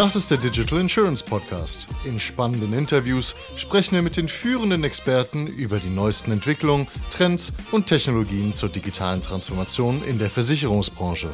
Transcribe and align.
Das 0.00 0.16
ist 0.16 0.30
der 0.30 0.38
Digital 0.38 0.80
Insurance 0.80 1.22
Podcast. 1.22 1.86
In 2.06 2.18
spannenden 2.18 2.72
Interviews 2.72 3.36
sprechen 3.56 3.96
wir 3.96 4.00
mit 4.00 4.16
den 4.16 4.28
führenden 4.28 4.82
Experten 4.82 5.46
über 5.46 5.78
die 5.78 5.90
neuesten 5.90 6.32
Entwicklungen, 6.32 6.88
Trends 7.10 7.52
und 7.70 7.86
Technologien 7.86 8.54
zur 8.54 8.70
digitalen 8.70 9.22
Transformation 9.22 10.02
in 10.04 10.18
der 10.18 10.30
Versicherungsbranche. 10.30 11.28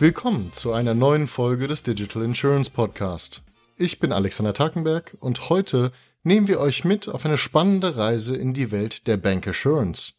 Willkommen 0.00 0.52
zu 0.52 0.72
einer 0.72 0.94
neuen 0.94 1.28
Folge 1.28 1.68
des 1.68 1.84
Digital 1.84 2.24
Insurance 2.24 2.72
Podcast. 2.72 3.42
Ich 3.76 4.00
bin 4.00 4.10
Alexander 4.10 4.54
Takenberg 4.54 5.16
und 5.20 5.48
heute 5.48 5.92
nehmen 6.24 6.48
wir 6.48 6.58
euch 6.58 6.84
mit 6.84 7.08
auf 7.08 7.24
eine 7.24 7.38
spannende 7.38 7.96
Reise 7.96 8.34
in 8.36 8.52
die 8.52 8.72
Welt 8.72 9.06
der 9.06 9.16
Bank 9.16 9.46
Assurance. 9.46 10.17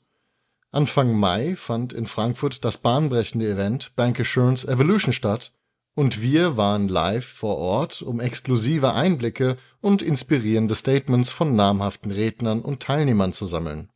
Anfang 0.72 1.18
Mai 1.18 1.56
fand 1.56 1.94
in 1.94 2.06
Frankfurt 2.06 2.64
das 2.64 2.78
bahnbrechende 2.78 3.50
Event 3.50 3.96
Bank 3.96 4.20
Assurance 4.20 4.68
Evolution 4.68 5.14
statt 5.14 5.52
und 5.96 6.22
wir 6.22 6.58
waren 6.58 6.88
live 6.88 7.26
vor 7.26 7.58
Ort, 7.58 8.04
um 8.04 8.20
exklusive 8.20 8.94
Einblicke 8.94 9.58
und 9.82 10.04
inspirierende 10.04 10.76
Statements 10.76 11.32
von 11.32 11.56
namhaften 11.56 12.12
Rednern 12.12 12.62
und 12.62 12.82
Teilnehmern 12.82 13.34
zu 13.34 13.48
sammeln. 13.48 13.90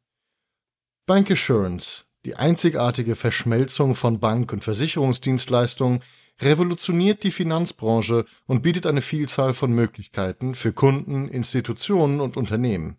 Bank 1.05 1.29
Assurance, 1.29 2.05
die 2.25 2.37
einzigartige 2.37 3.15
Verschmelzung 3.15 3.93
von 3.93 4.19
Bank- 4.19 4.51
und 4.51 4.63
Versicherungsdienstleistungen, 4.63 6.01
revolutioniert 6.41 7.23
die 7.23 7.31
Finanzbranche 7.31 8.25
und 8.47 8.63
bietet 8.63 8.87
eine 8.87 9.03
Vielzahl 9.03 9.53
von 9.53 9.71
Möglichkeiten 9.71 10.55
für 10.55 10.73
Kunden, 10.73 11.27
Institutionen 11.27 12.19
und 12.19 12.35
Unternehmen. 12.35 12.97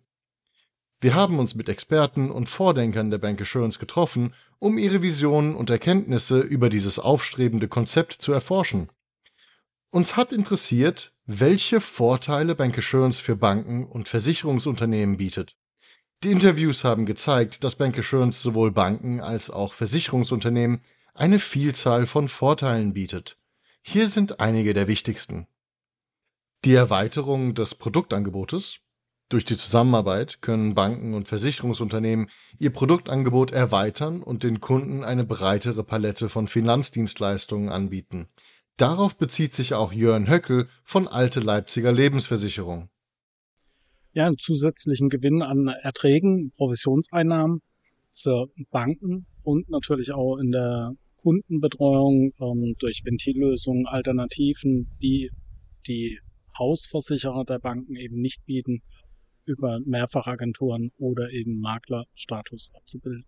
Wir 1.01 1.13
haben 1.13 1.39
uns 1.39 1.55
mit 1.55 1.69
Experten 1.69 2.31
und 2.31 2.49
Vordenkern 2.49 3.11
der 3.11 3.17
Bank 3.17 3.41
Assurance 3.41 3.79
getroffen, 3.79 4.33
um 4.59 4.77
ihre 4.77 5.01
Visionen 5.01 5.55
und 5.55 5.69
Erkenntnisse 5.69 6.39
über 6.39 6.69
dieses 6.69 6.99
aufstrebende 6.99 7.67
Konzept 7.67 8.13
zu 8.13 8.31
erforschen. 8.31 8.89
Uns 9.91 10.15
hat 10.15 10.33
interessiert, 10.33 11.13
welche 11.25 11.81
Vorteile 11.81 12.55
Bank 12.55 12.77
Assurance 12.77 13.21
für 13.21 13.35
Banken 13.35 13.85
und 13.85 14.07
Versicherungsunternehmen 14.07 15.17
bietet. 15.17 15.55
Die 16.23 16.31
Interviews 16.31 16.83
haben 16.83 17.05
gezeigt, 17.05 17.63
dass 17.63 17.75
Bank 17.75 17.97
Assurance 17.99 18.41
sowohl 18.41 18.71
Banken 18.71 19.19
als 19.19 19.49
auch 19.49 19.73
Versicherungsunternehmen 19.73 20.81
eine 21.13 21.39
Vielzahl 21.39 22.07
von 22.07 22.27
Vorteilen 22.27 22.93
bietet. 22.93 23.37
Hier 23.81 24.07
sind 24.07 24.39
einige 24.39 24.73
der 24.73 24.87
wichtigsten. 24.87 25.47
Die 26.65 26.73
Erweiterung 26.73 27.53
des 27.53 27.75
Produktangebotes, 27.75 28.79
durch 29.29 29.45
die 29.45 29.57
Zusammenarbeit 29.57 30.41
können 30.41 30.75
Banken 30.75 31.13
und 31.13 31.27
Versicherungsunternehmen 31.27 32.29
ihr 32.59 32.71
Produktangebot 32.71 33.51
erweitern 33.51 34.21
und 34.21 34.43
den 34.43 34.59
Kunden 34.59 35.03
eine 35.03 35.25
breitere 35.25 35.83
Palette 35.83 36.29
von 36.29 36.47
Finanzdienstleistungen 36.47 37.69
anbieten. 37.69 38.27
Darauf 38.77 39.17
bezieht 39.17 39.53
sich 39.53 39.73
auch 39.73 39.91
Jörn 39.93 40.29
Höckel 40.29 40.67
von 40.83 41.07
Alte 41.07 41.39
Leipziger 41.39 41.91
Lebensversicherung. 41.91 42.89
Ja, 44.11 44.27
einen 44.27 44.37
zusätzlichen 44.37 45.09
Gewinn 45.09 45.41
an 45.41 45.67
Erträgen, 45.67 46.51
Provisionseinnahmen 46.55 47.61
für 48.11 48.47
Banken 48.71 49.25
und 49.43 49.69
natürlich 49.69 50.13
auch 50.13 50.37
in 50.37 50.51
der 50.51 50.93
Kundenbetreuung 51.17 52.31
ähm, 52.39 52.75
durch 52.79 53.01
Ventillösungen, 53.03 53.87
Alternativen, 53.87 54.95
die 55.01 55.31
die 55.87 56.19
Hausversicherer 56.57 57.43
der 57.43 57.59
Banken 57.59 57.95
eben 57.95 58.21
nicht 58.21 58.45
bieten, 58.45 58.81
über 59.45 59.79
Mehrfachagenturen 59.85 60.91
oder 60.97 61.29
eben 61.31 61.59
Maklerstatus 61.59 62.71
abzubilden. 62.75 63.25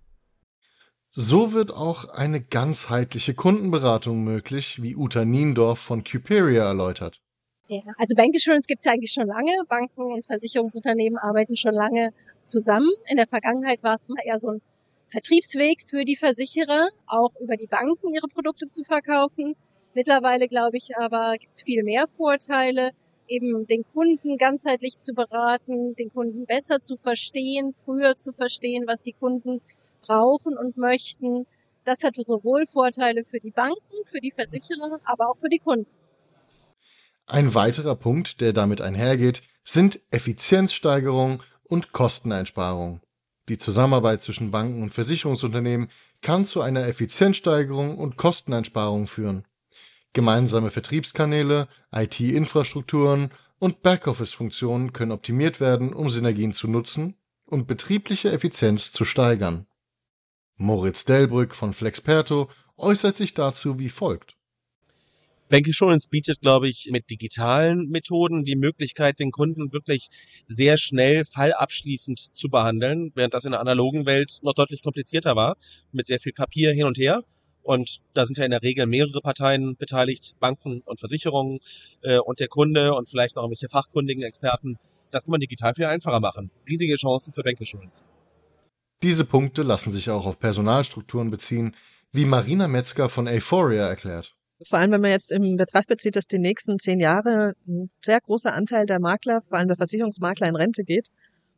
So 1.11 1.53
wird 1.53 1.71
auch 1.71 2.09
eine 2.09 2.41
ganzheitliche 2.41 3.33
Kundenberatung 3.33 4.23
möglich, 4.23 4.81
wie 4.81 4.95
Uta 4.95 5.25
Niendorf 5.25 5.79
von 5.79 6.03
Cuperia 6.03 6.67
erläutert. 6.67 7.21
Ja, 7.69 7.81
also 7.97 8.15
Bank 8.15 8.33
Insurance 8.33 8.67
gibt 8.67 8.79
es 8.79 8.85
ja 8.85 8.91
eigentlich 8.91 9.11
schon 9.11 9.27
lange. 9.27 9.51
Banken 9.67 10.13
und 10.13 10.25
Versicherungsunternehmen 10.25 11.17
arbeiten 11.17 11.55
schon 11.55 11.73
lange 11.73 12.11
zusammen. 12.43 12.89
In 13.09 13.17
der 13.17 13.27
Vergangenheit 13.27 13.83
war 13.83 13.95
es 13.95 14.07
immer 14.07 14.23
eher 14.23 14.37
so 14.37 14.51
ein 14.51 14.61
Vertriebsweg 15.05 15.81
für 15.83 16.05
die 16.05 16.15
Versicherer, 16.15 16.89
auch 17.07 17.31
über 17.41 17.55
die 17.55 17.67
Banken 17.67 18.13
ihre 18.13 18.27
Produkte 18.27 18.67
zu 18.67 18.83
verkaufen. 18.83 19.55
Mittlerweile, 19.93 20.47
glaube 20.47 20.77
ich, 20.77 20.95
aber 20.97 21.37
gibt 21.39 21.53
es 21.53 21.63
viel 21.63 21.83
mehr 21.83 22.07
Vorteile 22.07 22.91
eben 23.27 23.67
den 23.67 23.83
Kunden 23.83 24.37
ganzheitlich 24.37 24.99
zu 24.99 25.13
beraten, 25.13 25.95
den 25.95 26.11
Kunden 26.13 26.45
besser 26.45 26.79
zu 26.79 26.95
verstehen, 26.95 27.71
früher 27.73 28.15
zu 28.15 28.33
verstehen, 28.33 28.85
was 28.87 29.01
die 29.01 29.13
Kunden 29.13 29.61
brauchen 30.01 30.57
und 30.57 30.77
möchten. 30.77 31.45
Das 31.83 32.03
hat 32.03 32.15
sowohl 32.15 32.65
Vorteile 32.65 33.23
für 33.23 33.39
die 33.39 33.51
Banken, 33.51 34.03
für 34.05 34.19
die 34.19 34.31
Versicherer, 34.31 34.99
aber 35.03 35.29
auch 35.29 35.37
für 35.37 35.49
die 35.49 35.59
Kunden. 35.59 35.87
Ein 37.25 37.53
weiterer 37.53 37.95
Punkt, 37.95 38.39
der 38.39 38.53
damit 38.53 38.81
einhergeht, 38.81 39.43
sind 39.63 39.99
Effizienzsteigerung 40.11 41.43
und 41.63 41.91
Kosteneinsparung. 41.91 43.01
Die 43.49 43.57
Zusammenarbeit 43.57 44.23
zwischen 44.23 44.51
Banken 44.51 44.81
und 44.83 44.93
Versicherungsunternehmen 44.93 45.89
kann 46.21 46.45
zu 46.45 46.61
einer 46.61 46.85
Effizienzsteigerung 46.87 47.97
und 47.97 48.17
Kosteneinsparung 48.17 49.07
führen. 49.07 49.45
Gemeinsame 50.17 50.71
Vertriebskanäle, 50.71 51.67
IT-Infrastrukturen 51.91 53.29
und 53.59 53.83
Backoffice-Funktionen 53.83 54.91
können 54.91 55.11
optimiert 55.11 55.59
werden, 55.59 55.93
um 55.93 56.09
Synergien 56.09 56.53
zu 56.53 56.67
nutzen 56.67 57.13
und 57.45 57.67
betriebliche 57.67 58.31
Effizienz 58.31 58.91
zu 58.91 59.05
steigern. 59.05 59.67
Moritz 60.55 61.05
Delbrück 61.05 61.53
von 61.53 61.71
Flexperto 61.71 62.49
äußert 62.77 63.15
sich 63.15 63.35
dazu 63.35 63.77
wie 63.77 63.89
folgt. 63.89 64.37
Bank 65.49 65.67
Insurance 65.67 66.09
bietet, 66.09 66.41
glaube 66.41 66.67
ich, 66.67 66.89
mit 66.91 67.11
digitalen 67.11 67.87
Methoden 67.87 68.43
die 68.43 68.55
Möglichkeit, 68.55 69.19
den 69.19 69.29
Kunden 69.29 69.71
wirklich 69.71 70.07
sehr 70.47 70.77
schnell 70.77 71.25
fallabschließend 71.25 72.17
zu 72.17 72.49
behandeln, 72.49 73.11
während 73.13 73.35
das 73.35 73.45
in 73.45 73.51
der 73.51 73.61
analogen 73.61 74.07
Welt 74.07 74.39
noch 74.41 74.55
deutlich 74.55 74.81
komplizierter 74.81 75.35
war, 75.35 75.57
mit 75.91 76.07
sehr 76.07 76.19
viel 76.19 76.33
Papier 76.33 76.73
hin 76.73 76.85
und 76.85 76.97
her. 76.97 77.23
Und 77.67 77.99
da 78.13 78.23
sind 78.23 78.37
ja 78.37 78.45
in 78.45 78.51
der 78.51 78.61
Regel 78.61 78.85
mehrere 78.85 79.19
Parteien 79.19 79.75
beteiligt, 79.75 80.35
Banken 80.39 80.79
und 80.85 81.01
Versicherungen 81.01 81.59
äh, 82.01 82.17
und 82.17 82.39
der 82.39 82.47
Kunde 82.47 82.93
und 82.93 83.09
vielleicht 83.09 83.35
noch 83.35 83.43
irgendwelche 83.43 83.67
fachkundigen 83.67 84.23
Experten. 84.23 84.79
Das 85.11 85.25
kann 85.25 85.31
man 85.31 85.41
digital 85.41 85.73
viel 85.73 85.83
einfacher 85.83 86.21
machen. 86.21 86.49
Riesige 86.65 86.95
Chancen 86.95 87.33
für 87.33 87.43
Bankinsurance. 87.43 88.05
Diese 89.03 89.25
Punkte 89.25 89.63
lassen 89.63 89.91
sich 89.91 90.09
auch 90.09 90.25
auf 90.25 90.39
Personalstrukturen 90.39 91.29
beziehen, 91.29 91.75
wie 92.13 92.23
Marina 92.23 92.69
Metzger 92.69 93.09
von 93.09 93.27
Euphoria 93.27 93.85
erklärt. 93.85 94.33
Vor 94.63 94.79
allem, 94.79 94.91
wenn 94.91 95.01
man 95.01 95.11
jetzt 95.11 95.33
in 95.33 95.57
Betracht 95.57 95.87
bezieht, 95.87 96.15
dass 96.15 96.25
die 96.25 96.39
nächsten 96.39 96.79
zehn 96.79 97.01
Jahre 97.01 97.53
ein 97.67 97.89
sehr 97.99 98.21
großer 98.21 98.53
Anteil 98.53 98.85
der 98.85 99.01
Makler, 99.01 99.41
vor 99.41 99.57
allem 99.57 99.67
der 99.67 99.75
Versicherungsmakler, 99.75 100.47
in 100.47 100.55
Rente 100.55 100.85
geht, 100.85 101.09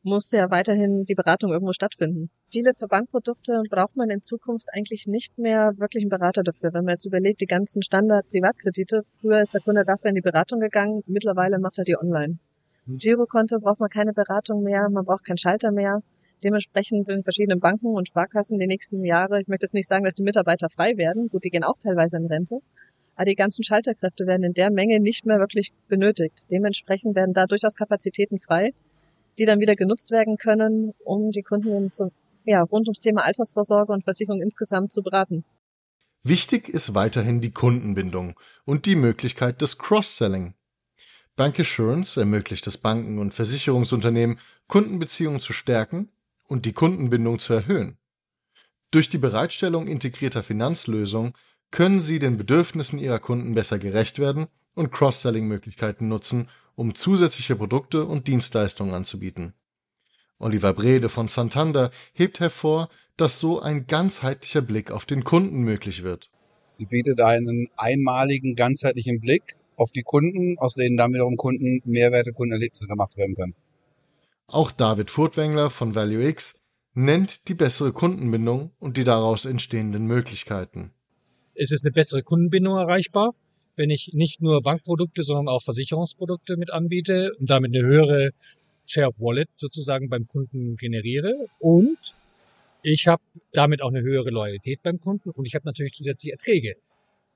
muss 0.04 0.32
ja 0.32 0.50
weiterhin 0.50 1.04
die 1.06 1.16
Beratung 1.16 1.52
irgendwo 1.52 1.74
stattfinden. 1.74 2.30
Viele 2.52 2.74
Verbandprodukte 2.74 3.62
braucht 3.70 3.98
man 3.98 4.10
in 4.10 4.22
Zukunft 4.22 4.68
eigentlich 4.74 5.08
nicht 5.08 5.38
mehr 5.38 5.74
wirklich 5.78 6.04
einen 6.04 6.10
Berater 6.10 6.44
dafür. 6.44 6.74
Wenn 6.74 6.86
man 6.86 6.94
jetzt 6.94 7.06
überlegt, 7.06 7.42
die 7.42 7.46
ganzen 7.46 7.82
Standard-Privatkredite, 7.82 9.04
früher 9.20 9.42
ist 9.42 9.54
der 9.54 9.62
Kunde 9.62 9.84
dafür 9.86 10.10
in 10.10 10.16
die 10.16 10.22
Beratung 10.22 10.60
gegangen, 10.60 11.02
mittlerweile 11.06 11.60
macht 11.60 11.78
er 11.78 11.84
die 11.84 11.98
online. 11.98 12.40
Hm. 12.86 12.98
Girokonto 12.98 13.60
braucht 13.60 13.80
man 13.80 13.90
keine 13.90 14.14
Beratung 14.14 14.64
mehr, 14.64 14.90
man 14.90 15.06
braucht 15.06 15.26
keinen 15.26 15.38
Schalter 15.38 15.72
mehr. 15.72 16.02
Dementsprechend 16.44 17.10
in 17.10 17.24
verschiedenen 17.24 17.60
Banken 17.60 17.88
und 17.88 18.08
Sparkassen 18.08 18.60
die 18.60 18.68
nächsten 18.68 19.04
Jahre, 19.04 19.42
ich 19.42 19.48
möchte 19.48 19.66
jetzt 19.66 19.74
nicht 19.74 19.90
sagen, 19.90 20.06
dass 20.06 20.14
die 20.14 20.24
Mitarbeiter 20.24 20.70
frei 20.70 20.96
werden, 20.96 21.28
gut, 21.28 21.44
die 21.44 21.50
gehen 21.50 21.66
auch 21.66 21.78
teilweise 21.78 22.16
in 22.16 22.28
Rente, 22.28 22.60
aber 23.16 23.26
die 23.26 23.36
ganzen 23.36 23.64
Schalterkräfte 23.64 24.26
werden 24.26 24.44
in 24.44 24.54
der 24.54 24.72
Menge 24.72 25.02
nicht 25.02 25.26
mehr 25.26 25.40
wirklich 25.40 25.74
benötigt. 25.90 26.50
Dementsprechend 26.50 27.16
werden 27.18 27.34
da 27.34 27.46
durchaus 27.46 27.76
Kapazitäten 27.76 28.40
frei, 28.40 28.72
die 29.40 29.46
dann 29.46 29.60
wieder 29.60 29.76
genutzt 29.76 30.12
werden 30.12 30.38
können, 30.38 30.94
um 31.04 31.32
die 31.32 31.42
Kunden 31.42 31.92
zu, 31.92 32.12
ja, 32.46 32.62
rund 32.62 32.88
ums 32.88 33.00
Thema 33.00 33.26
Altersvorsorge 33.26 33.94
und 33.94 34.04
Versicherung 34.04 34.42
insgesamt 34.42 34.92
zu 34.92 35.02
beraten. 35.02 35.46
Wichtig 36.24 36.68
ist 36.68 36.94
weiterhin 36.94 37.40
die 37.40 37.52
Kundenbindung 37.52 38.38
und 38.66 38.86
die 38.86 38.96
Möglichkeit 38.96 39.62
des 39.62 39.78
Cross-Selling. 39.78 40.54
Bank 41.38 41.58
Assurance 41.58 42.20
ermöglicht 42.20 42.68
es 42.68 42.78
Banken 42.78 43.20
und 43.20 43.34
Versicherungsunternehmen, 43.34 44.38
Kundenbeziehungen 44.68 45.40
zu 45.40 45.54
stärken 45.54 46.10
und 46.48 46.66
die 46.66 46.74
Kundenbindung 46.74 47.40
zu 47.40 47.54
erhöhen. 47.54 47.98
Durch 48.92 49.08
die 49.08 49.18
Bereitstellung 49.18 49.88
integrierter 49.88 50.44
Finanzlösungen 50.44 51.34
können 51.72 52.02
sie 52.02 52.20
den 52.20 52.38
Bedürfnissen 52.38 53.00
ihrer 53.00 53.20
Kunden 53.20 53.54
besser 53.54 53.80
gerecht 53.80 54.20
werden 54.20 54.48
und 54.74 54.92
Cross-Selling-Möglichkeiten 54.92 56.10
nutzen, 56.10 56.50
um 56.80 56.96
zusätzliche 56.96 57.58
Produkte 57.58 58.06
und 58.06 58.30
Dienstleistungen 58.30 58.94
anzubieten. 58.94 59.54
Oliver 60.38 60.74
Brede 60.74 61.10
von 61.10 61.28
Santander 61.28 61.92
hebt 62.14 62.40
hervor, 62.40 62.88
dass 63.18 63.38
so 63.38 63.60
ein 63.60 63.86
ganzheitlicher 63.86 64.62
Blick 64.62 64.90
auf 64.90 65.06
den 65.06 65.26
Kunden 65.26 65.64
möglich 65.64 66.04
wird. 66.04 66.30
Sie 66.72 66.86
bietet 66.86 67.20
einen 67.20 67.68
einmaligen, 67.76 68.56
ganzheitlichen 68.56 69.20
Blick 69.20 69.58
auf 69.76 69.92
die 69.92 70.04
Kunden, 70.04 70.58
aus 70.58 70.76
denen 70.76 70.96
dann 70.96 71.12
wiederum 71.12 71.36
Kunden 71.36 71.82
Mehrwerte, 71.84 72.32
Kundenerlebnisse 72.32 72.88
gemacht 72.88 73.18
werden 73.18 73.36
können. 73.36 73.56
Auch 74.48 74.72
David 74.72 75.10
Furtwängler 75.10 75.70
von 75.70 75.96
ValueX 75.96 76.62
nennt 76.94 77.50
die 77.50 77.56
bessere 77.56 77.92
Kundenbindung 77.92 78.72
und 78.80 78.96
die 78.96 79.04
daraus 79.04 79.44
entstehenden 79.44 80.08
Möglichkeiten. 80.08 80.92
Es 81.56 81.74
ist 81.74 81.84
eine 81.84 81.92
bessere 81.92 82.24
Kundenbindung 82.24 82.78
erreichbar 82.78 83.34
wenn 83.80 83.90
ich 83.90 84.12
nicht 84.14 84.42
nur 84.42 84.62
Bankprodukte, 84.62 85.24
sondern 85.24 85.48
auch 85.48 85.64
Versicherungsprodukte 85.64 86.58
mit 86.58 86.70
anbiete 86.70 87.32
und 87.40 87.50
damit 87.50 87.74
eine 87.74 87.86
höhere 87.86 88.32
Share 88.86 89.14
Wallet 89.18 89.48
sozusagen 89.56 90.10
beim 90.10 90.28
Kunden 90.28 90.76
generiere 90.76 91.48
und 91.60 91.98
ich 92.84 93.08
habe 93.08 93.22
damit 93.54 93.82
auch 93.82 93.90
eine 93.90 94.02
höhere 94.02 94.32
Loyalität 94.32 94.84
beim 94.84 95.00
Kunden 95.00 95.30
und 95.30 95.46
ich 95.46 95.56
habe 95.56 95.66
natürlich 95.66 95.94
zusätzliche 95.94 96.34
Erträge. 96.34 96.76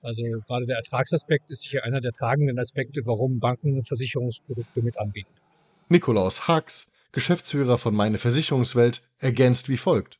Also 0.01 0.21
gerade 0.23 0.65
der 0.65 0.75
Ertragsaspekt 0.77 1.49
ist 1.49 1.61
sicher 1.61 1.85
einer 1.85 2.01
der 2.01 2.11
tragenden 2.11 2.59
Aspekte, 2.59 3.01
warum 3.05 3.39
Banken 3.39 3.81
Versicherungsprodukte 3.83 4.81
mit 4.81 4.99
anbieten. 4.99 5.31
Nikolaus 5.87 6.49
Hax, 6.49 6.91
Geschäftsführer 7.13 7.77
von 7.77 7.95
Meine 7.95 8.17
Versicherungswelt, 8.17 9.01
ergänzt 9.17 9.69
wie 9.69 9.77
folgt. 9.77 10.19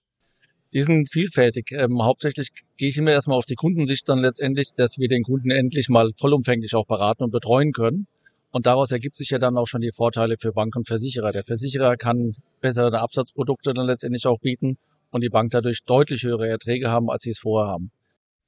Die 0.74 0.82
sind 0.82 1.10
vielfältig. 1.12 1.72
Ähm, 1.72 2.04
hauptsächlich 2.04 2.50
gehe 2.78 2.90
ich 2.90 2.98
immer 2.98 3.12
erstmal 3.12 3.38
auf 3.38 3.46
die 3.46 3.56
Kundensicht 3.56 4.10
dann 4.10 4.20
letztendlich, 4.20 4.74
dass 4.74 4.98
wir 4.98 5.08
den 5.08 5.22
Kunden 5.22 5.52
endlich 5.52 5.88
mal 5.88 6.12
vollumfänglich 6.14 6.74
auch 6.74 6.88
beraten 6.88 7.24
und 7.24 7.32
betreuen 7.32 7.74
können. 7.74 8.08
Und 8.50 8.66
daraus 8.66 8.92
ergibt 8.92 9.16
sich 9.16 9.30
ja 9.30 9.40
dann 9.40 9.58
auch 9.58 9.68
schon 9.68 9.82
die 9.82 9.92
Vorteile 9.92 10.36
für 10.38 10.52
Bank 10.52 10.76
und 10.76 10.88
Versicherer. 10.88 11.32
Der 11.32 11.44
Versicherer 11.44 11.96
kann 11.96 12.34
bessere 12.60 13.00
Absatzprodukte 13.00 13.74
dann 13.74 13.86
letztendlich 13.86 14.26
auch 14.26 14.40
bieten 14.40 14.78
und 15.12 15.22
die 15.22 15.30
Bank 15.30 15.52
dadurch 15.52 15.84
deutlich 15.86 16.24
höhere 16.24 16.48
Erträge 16.48 16.90
haben, 16.90 17.10
als 17.10 17.24
sie 17.24 17.32
es 17.32 17.40
vorher 17.40 17.72
haben. 17.72 17.92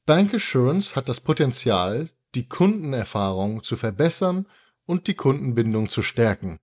Bank 0.05 0.33
Assurance 0.33 0.95
hat 0.95 1.09
das 1.09 1.21
Potenzial, 1.21 2.09
die 2.35 2.47
Kundenerfahrung 2.47 3.63
zu 3.63 3.77
verbessern 3.77 4.45
und 4.85 5.07
die 5.07 5.15
Kundenbindung 5.15 5.89
zu 5.89 6.03
stärken. 6.03 6.59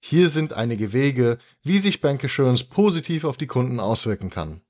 Hier 0.00 0.28
sind 0.28 0.52
einige 0.52 0.92
Wege, 0.92 1.38
wie 1.62 1.78
sich 1.78 2.00
Bank 2.00 2.24
Assurance 2.24 2.64
positiv 2.64 3.24
auf 3.24 3.36
die 3.36 3.46
Kunden 3.46 3.80
auswirken 3.80 4.30
kann. 4.30 4.60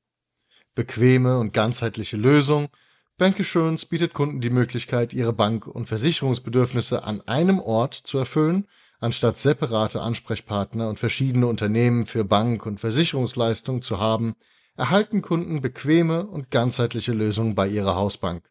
Bequeme 0.75 1.39
und 1.39 1.53
ganzheitliche 1.53 2.17
Lösung, 2.17 2.69
Bankassurance 3.17 3.87
bietet 3.87 4.13
Kunden 4.13 4.41
die 4.41 4.51
Möglichkeit, 4.51 5.13
ihre 5.13 5.33
Bank- 5.33 5.69
und 5.69 5.87
Versicherungsbedürfnisse 5.87 7.05
an 7.05 7.21
einem 7.29 7.61
Ort 7.61 7.95
zu 7.95 8.19
erfüllen, 8.19 8.67
anstatt 8.99 9.39
separate 9.39 10.01
Ansprechpartner 10.01 10.89
und 10.89 10.99
verschiedene 10.99 11.47
Unternehmen 11.47 12.07
für 12.07 12.25
Bank- 12.25 12.67
und 12.67 12.81
Versicherungsleistungen 12.81 13.83
zu 13.83 14.01
haben, 14.01 14.35
erhalten 14.77 15.23
Kunden 15.23 15.61
bequeme 15.61 16.27
und 16.27 16.51
ganzheitliche 16.51 17.13
Lösungen 17.13 17.55
bei 17.55 17.69
ihrer 17.69 17.95
Hausbank. 17.95 18.51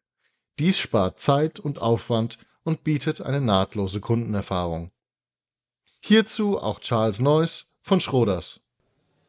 Dies 0.60 0.78
spart 0.78 1.20
Zeit 1.20 1.60
und 1.60 1.82
Aufwand 1.82 2.38
und 2.64 2.86
bietet 2.86 3.20
eine 3.22 3.42
nahtlose 3.42 4.00
Kundenerfahrung. 4.00 4.92
Hierzu 6.00 6.58
auch 6.58 6.80
Charles 6.80 7.20
Neuss 7.20 7.68
von 7.82 8.00
Schroders. 8.00 8.63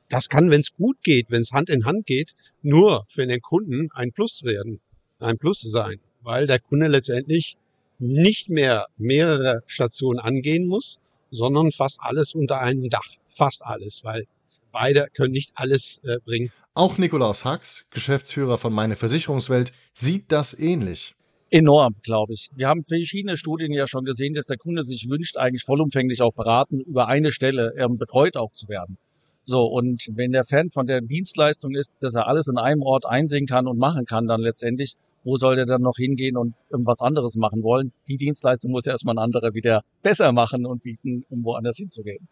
Das 0.09 0.29
kann, 0.29 0.51
wenn 0.51 0.61
es 0.61 0.75
gut 0.75 0.97
geht, 1.03 1.31
wenn 1.31 1.43
es 1.43 1.53
Hand 1.53 1.71
in 1.71 1.85
Hand 1.87 2.07
geht, 2.07 2.33
nur 2.63 3.05
für 3.09 3.27
den 3.27 3.41
Kunden 3.41 3.89
ein 3.93 4.13
Plus 4.13 4.43
werden 4.45 4.81
ein 5.25 5.39
Plus 5.39 5.61
sein, 5.61 5.99
weil 6.23 6.47
der 6.47 6.61
Kunde 6.61 6.89
letztendlich 6.89 7.57
nicht 7.99 8.51
mehr 8.51 8.87
mehrere 8.97 9.63
Stationen 9.67 10.19
angehen 10.19 10.67
muss, 10.67 10.99
sondern 11.31 11.73
fast 11.73 11.99
alles 12.01 12.35
unter 12.35 12.61
einem 12.61 12.89
Dach. 12.91 13.09
Fast 13.27 13.65
alles, 13.65 14.03
weil 14.05 14.25
beide 14.73 15.07
können 15.15 15.33
nicht 15.33 15.53
alles 15.55 16.01
äh, 16.05 16.19
bringen. 16.25 16.53
Auch 16.75 16.99
Nikolaus 16.99 17.45
Hax, 17.45 17.87
Geschäftsführer 17.91 18.59
von 18.59 18.73
Meine 18.73 18.97
Versicherungswelt, 18.97 19.73
sieht 19.93 20.31
das 20.33 20.59
ähnlich. 20.59 21.15
Enorm, 21.51 21.95
glaube 22.03 22.33
ich. 22.33 22.51
Wir 22.57 22.67
haben 22.67 22.85
verschiedene 22.85 23.37
Studien 23.37 23.73
ja 23.73 23.87
schon 23.87 24.05
gesehen, 24.05 24.35
dass 24.35 24.47
der 24.47 24.57
Kunde 24.57 24.83
sich 24.83 25.09
wünscht, 25.09 25.37
eigentlich 25.37 25.63
vollumfänglich 25.63 26.21
auch 26.21 26.33
beraten, 26.33 26.81
über 26.81 27.07
eine 27.07 27.31
Stelle 27.31 27.75
ähm, 27.79 27.97
betreut 27.97 28.37
auch 28.37 28.51
zu 28.51 28.69
werden. 28.69 28.99
So, 29.45 29.67
und 29.67 30.09
wenn 30.15 30.33
der 30.33 30.45
Fan 30.45 30.71
von 30.71 30.87
der 30.87 31.03
Dienstleistung 31.03 31.75
ist, 31.75 32.03
dass 32.03 32.15
er 32.15 32.27
alles 32.27 32.49
in 32.49 32.57
einem 32.57 32.83
Ort 32.83 33.05
einsehen 33.05 33.47
kann 33.47 33.67
und 33.67 33.79
machen 33.79 34.07
kann, 34.07 34.27
dann 34.27 34.41
letztendlich, 34.41 34.95
wo 35.23 35.37
soll 35.37 35.57
der 35.57 35.67
dann 35.67 35.83
noch 35.83 35.97
hingehen 35.97 36.37
und 36.37 36.55
was 36.71 37.01
anderes 37.01 37.37
machen 37.37 37.63
wollen? 37.63 37.93
Die 38.09 38.17
Dienstleistung 38.17 38.73
muss 38.73 38.87
erstmal 38.87 39.17
ein 39.17 39.23
anderer 39.23 39.53
wieder 39.55 39.83
besser 40.03 40.33
machen 40.33 40.65
und 40.65 40.83
bieten, 40.83 41.25
um 41.29 41.45
woanders 41.45 41.77
hinzugehen. 41.77 42.29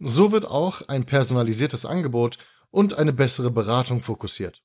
So 0.00 0.32
wird 0.32 0.46
auch 0.46 0.88
ein 0.88 1.06
personalisiertes 1.06 1.86
Angebot 1.86 2.38
und 2.70 2.98
eine 2.98 3.12
bessere 3.12 3.52
Beratung 3.52 4.02
fokussiert. 4.02 4.62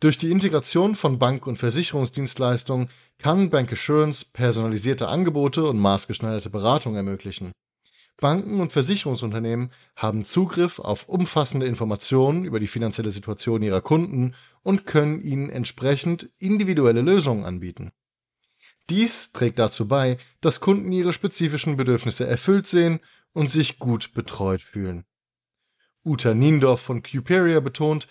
Durch 0.00 0.18
die 0.18 0.30
Integration 0.30 0.94
von 0.94 1.18
Bank- 1.18 1.46
und 1.46 1.58
Versicherungsdienstleistungen 1.58 2.88
kann 3.18 3.50
Bank 3.50 3.72
Assurance 3.72 4.24
personalisierte 4.32 5.06
Angebote 5.06 5.64
und 5.64 5.78
maßgeschneiderte 5.78 6.50
Beratung 6.50 6.96
ermöglichen. 6.96 7.52
Banken 8.20 8.60
und 8.60 8.72
Versicherungsunternehmen 8.72 9.72
haben 9.96 10.24
Zugriff 10.24 10.78
auf 10.78 11.08
umfassende 11.08 11.66
Informationen 11.66 12.44
über 12.44 12.60
die 12.60 12.66
finanzielle 12.68 13.10
Situation 13.10 13.62
ihrer 13.62 13.80
Kunden 13.80 14.34
und 14.62 14.86
können 14.86 15.20
ihnen 15.20 15.50
entsprechend 15.50 16.30
individuelle 16.38 17.00
Lösungen 17.00 17.44
anbieten. 17.44 17.92
Dies 18.90 19.32
trägt 19.32 19.58
dazu 19.58 19.88
bei, 19.88 20.18
dass 20.40 20.60
Kunden 20.60 20.92
ihre 20.92 21.12
spezifischen 21.12 21.76
Bedürfnisse 21.76 22.26
erfüllt 22.26 22.66
sehen 22.66 23.00
und 23.32 23.48
sich 23.48 23.78
gut 23.78 24.12
betreut 24.14 24.62
fühlen. 24.62 25.04
Uta 26.04 26.34
Niendorf 26.34 26.80
von 26.80 27.02
Cuperia 27.02 27.60
betont, 27.60 28.08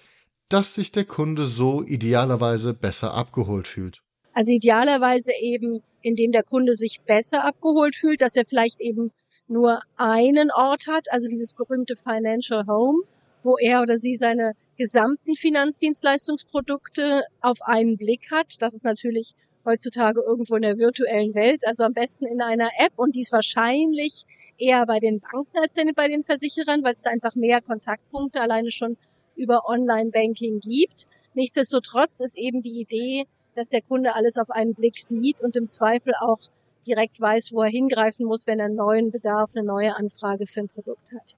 dass 0.49 0.75
sich 0.75 0.91
der 0.91 1.05
Kunde 1.05 1.45
so 1.45 1.83
idealerweise 1.83 2.73
besser 2.73 3.13
abgeholt 3.13 3.67
fühlt. 3.67 4.01
Also 4.33 4.53
idealerweise 4.53 5.31
eben, 5.41 5.81
indem 6.01 6.31
der 6.31 6.43
Kunde 6.43 6.73
sich 6.73 7.01
besser 7.05 7.43
abgeholt 7.45 7.95
fühlt, 7.95 8.21
dass 8.21 8.35
er 8.35 8.45
vielleicht 8.45 8.79
eben 8.79 9.11
nur 9.51 9.79
einen 9.97 10.49
Ort 10.51 10.87
hat, 10.87 11.11
also 11.11 11.27
dieses 11.27 11.53
berühmte 11.53 11.95
Financial 11.97 12.65
Home, 12.67 13.03
wo 13.43 13.57
er 13.57 13.81
oder 13.81 13.97
sie 13.97 14.15
seine 14.15 14.53
gesamten 14.77 15.35
Finanzdienstleistungsprodukte 15.35 17.23
auf 17.41 17.61
einen 17.61 17.97
Blick 17.97 18.31
hat. 18.31 18.55
Das 18.59 18.73
ist 18.73 18.85
natürlich 18.85 19.33
heutzutage 19.65 20.21
irgendwo 20.21 20.55
in 20.55 20.61
der 20.61 20.77
virtuellen 20.77 21.35
Welt, 21.35 21.67
also 21.67 21.83
am 21.83 21.93
besten 21.93 22.25
in 22.25 22.41
einer 22.41 22.69
App 22.77 22.93
und 22.95 23.13
dies 23.13 23.31
wahrscheinlich 23.31 24.23
eher 24.57 24.85
bei 24.85 24.99
den 24.99 25.19
Banken 25.19 25.57
als 25.59 25.73
denn 25.73 25.91
bei 25.95 26.07
den 26.07 26.23
Versicherern, 26.23 26.83
weil 26.83 26.93
es 26.93 27.01
da 27.01 27.09
einfach 27.11 27.35
mehr 27.35 27.61
Kontaktpunkte 27.61 28.39
alleine 28.41 28.71
schon 28.71 28.97
über 29.35 29.67
Online-Banking 29.67 30.61
gibt. 30.61 31.07
Nichtsdestotrotz 31.33 32.21
ist 32.21 32.37
eben 32.37 32.61
die 32.61 32.79
Idee, 32.79 33.25
dass 33.55 33.67
der 33.67 33.81
Kunde 33.81 34.15
alles 34.15 34.37
auf 34.37 34.49
einen 34.49 34.73
Blick 34.73 34.97
sieht 34.97 35.41
und 35.41 35.55
im 35.55 35.65
Zweifel 35.65 36.13
auch 36.19 36.39
direkt 36.85 37.19
weiß, 37.19 37.51
wo 37.51 37.61
er 37.61 37.69
hingreifen 37.69 38.25
muss, 38.25 38.47
wenn 38.47 38.59
er 38.59 38.65
einen 38.65 38.75
neuen 38.75 39.11
Bedarf, 39.11 39.51
eine 39.55 39.65
neue 39.65 39.95
Anfrage 39.95 40.45
für 40.47 40.61
ein 40.61 40.69
Produkt 40.69 41.11
hat. 41.13 41.37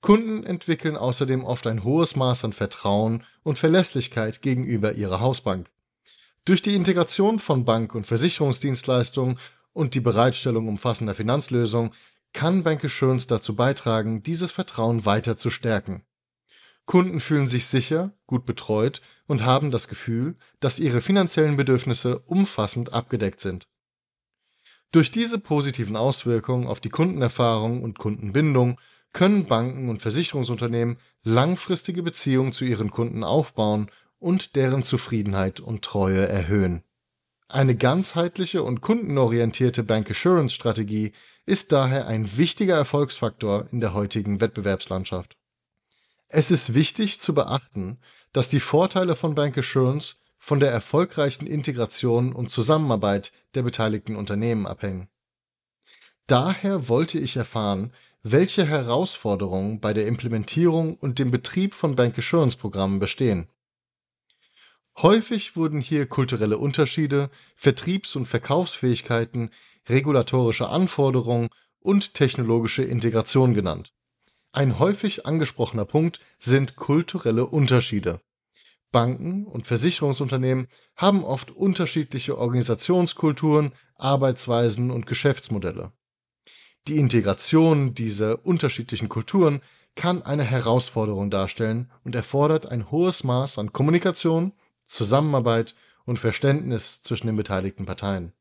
Kunden 0.00 0.44
entwickeln 0.44 0.96
außerdem 0.96 1.44
oft 1.44 1.66
ein 1.66 1.82
hohes 1.82 2.16
Maß 2.16 2.44
an 2.44 2.52
Vertrauen 2.52 3.24
und 3.42 3.58
Verlässlichkeit 3.58 4.42
gegenüber 4.42 4.92
ihrer 4.92 5.20
Hausbank. 5.20 5.70
Durch 6.44 6.62
die 6.62 6.76
Integration 6.76 7.38
von 7.38 7.64
Bank- 7.64 7.94
und 7.94 8.06
Versicherungsdienstleistungen 8.06 9.38
und 9.72 9.94
die 9.94 10.00
Bereitstellung 10.00 10.68
umfassender 10.68 11.14
Finanzlösungen 11.14 11.92
kann 12.32 12.62
Bankassurance 12.62 13.26
dazu 13.26 13.56
beitragen, 13.56 14.22
dieses 14.22 14.52
Vertrauen 14.52 15.04
weiter 15.06 15.36
zu 15.36 15.50
stärken. 15.50 16.04
Kunden 16.84 17.18
fühlen 17.18 17.48
sich 17.48 17.66
sicher, 17.66 18.12
gut 18.26 18.46
betreut 18.46 19.00
und 19.26 19.44
haben 19.44 19.72
das 19.72 19.88
Gefühl, 19.88 20.36
dass 20.60 20.78
ihre 20.78 21.00
finanziellen 21.00 21.56
Bedürfnisse 21.56 22.20
umfassend 22.20 22.92
abgedeckt 22.92 23.40
sind. 23.40 23.66
Durch 24.92 25.10
diese 25.10 25.38
positiven 25.38 25.96
Auswirkungen 25.96 26.66
auf 26.66 26.80
die 26.80 26.88
Kundenerfahrung 26.88 27.82
und 27.82 27.98
Kundenbindung 27.98 28.80
können 29.12 29.46
Banken 29.46 29.88
und 29.88 30.02
Versicherungsunternehmen 30.02 30.98
langfristige 31.22 32.02
Beziehungen 32.02 32.52
zu 32.52 32.64
ihren 32.64 32.90
Kunden 32.90 33.24
aufbauen 33.24 33.90
und 34.18 34.56
deren 34.56 34.82
Zufriedenheit 34.82 35.60
und 35.60 35.82
Treue 35.82 36.26
erhöhen. 36.26 36.82
Eine 37.48 37.76
ganzheitliche 37.76 38.62
und 38.62 38.80
kundenorientierte 38.80 39.84
Bank-Assurance-Strategie 39.84 41.12
ist 41.44 41.70
daher 41.72 42.06
ein 42.08 42.36
wichtiger 42.36 42.74
Erfolgsfaktor 42.74 43.68
in 43.70 43.80
der 43.80 43.94
heutigen 43.94 44.40
Wettbewerbslandschaft. 44.40 45.36
Es 46.28 46.50
ist 46.50 46.74
wichtig 46.74 47.20
zu 47.20 47.34
beachten, 47.34 47.98
dass 48.32 48.48
die 48.48 48.60
Vorteile 48.60 49.14
von 49.14 49.36
Bank 49.36 49.56
Assurance 49.56 50.16
von 50.46 50.60
der 50.60 50.70
erfolgreichen 50.70 51.48
Integration 51.48 52.32
und 52.32 52.52
Zusammenarbeit 52.52 53.32
der 53.56 53.64
beteiligten 53.64 54.14
Unternehmen 54.14 54.64
abhängen. 54.64 55.08
Daher 56.28 56.88
wollte 56.88 57.18
ich 57.18 57.36
erfahren, 57.36 57.92
welche 58.22 58.64
Herausforderungen 58.64 59.80
bei 59.80 59.92
der 59.92 60.06
Implementierung 60.06 60.94
und 60.98 61.18
dem 61.18 61.32
Betrieb 61.32 61.74
von 61.74 61.96
Bank 61.96 62.16
Assurance 62.16 62.56
Programmen 62.56 63.00
bestehen. 63.00 63.48
Häufig 64.98 65.56
wurden 65.56 65.80
hier 65.80 66.06
kulturelle 66.06 66.58
Unterschiede, 66.58 67.28
Vertriebs- 67.56 68.14
und 68.14 68.26
Verkaufsfähigkeiten, 68.26 69.50
regulatorische 69.88 70.68
Anforderungen 70.68 71.48
und 71.80 72.14
technologische 72.14 72.84
Integration 72.84 73.52
genannt. 73.52 73.94
Ein 74.52 74.78
häufig 74.78 75.26
angesprochener 75.26 75.86
Punkt 75.86 76.20
sind 76.38 76.76
kulturelle 76.76 77.46
Unterschiede. 77.46 78.20
Banken 78.92 79.46
und 79.46 79.66
Versicherungsunternehmen 79.66 80.68
haben 80.96 81.24
oft 81.24 81.50
unterschiedliche 81.50 82.38
Organisationskulturen, 82.38 83.72
Arbeitsweisen 83.96 84.90
und 84.90 85.06
Geschäftsmodelle. 85.06 85.92
Die 86.88 86.98
Integration 86.98 87.94
dieser 87.94 88.46
unterschiedlichen 88.46 89.08
Kulturen 89.08 89.60
kann 89.96 90.22
eine 90.22 90.44
Herausforderung 90.44 91.30
darstellen 91.30 91.90
und 92.04 92.14
erfordert 92.14 92.66
ein 92.66 92.90
hohes 92.90 93.24
Maß 93.24 93.58
an 93.58 93.72
Kommunikation, 93.72 94.52
Zusammenarbeit 94.84 95.74
und 96.04 96.18
Verständnis 96.18 97.02
zwischen 97.02 97.26
den 97.26 97.36
beteiligten 97.36 97.86
Parteien. 97.86 98.32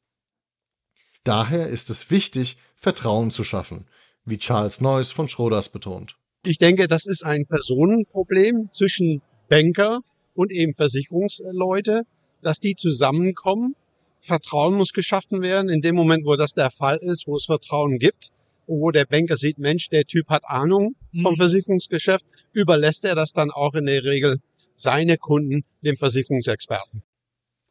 Daher 1.24 1.68
ist 1.68 1.90
es 1.90 2.12
wichtig, 2.12 2.58
Vertrauen 2.76 3.32
zu 3.32 3.44
schaffen, 3.44 3.88
wie 4.26 4.38
Charles 4.38 4.80
Neuss 4.80 5.12
von 5.12 5.28
Schroders 5.28 5.70
betont. 5.70 6.18
Ich 6.44 6.60
denke, 6.60 6.88
das 6.88 7.08
ist 7.08 7.26
ein 7.26 7.48
Personenproblem 7.48 8.70
zwischen 8.70 9.24
Banker 9.50 10.02
und 10.36 10.52
eben 10.52 10.74
Versicherungsleute, 10.74 12.04
dass 12.42 12.60
die 12.60 12.76
zusammenkommen. 12.76 13.76
Vertrauen 14.20 14.76
muss 14.76 14.92
geschaffen 14.92 15.42
werden. 15.42 15.70
In 15.70 15.82
dem 15.82 15.96
Moment, 15.96 16.26
wo 16.26 16.36
das 16.36 16.54
der 16.54 16.72
Fall 16.72 16.98
ist, 16.98 17.28
wo 17.28 17.36
es 17.36 17.46
Vertrauen 17.46 18.00
gibt, 18.00 18.32
und 18.68 18.82
wo 18.82 18.92
der 18.92 19.06
Banker 19.06 19.38
sieht, 19.38 19.58
Mensch, 19.58 19.90
der 19.90 20.06
Typ 20.06 20.30
hat 20.30 20.44
Ahnung 20.46 20.96
vom 21.22 21.34
mhm. 21.34 21.38
Versicherungsgeschäft, 21.38 22.26
überlässt 22.54 23.06
er 23.06 23.16
das 23.16 23.32
dann 23.32 23.52
auch 23.52 23.74
in 23.76 23.86
der 23.86 24.04
Regel 24.04 24.40
seine 24.72 25.18
Kunden 25.18 25.64
dem 25.82 25.96
Versicherungsexperten. 25.96 27.04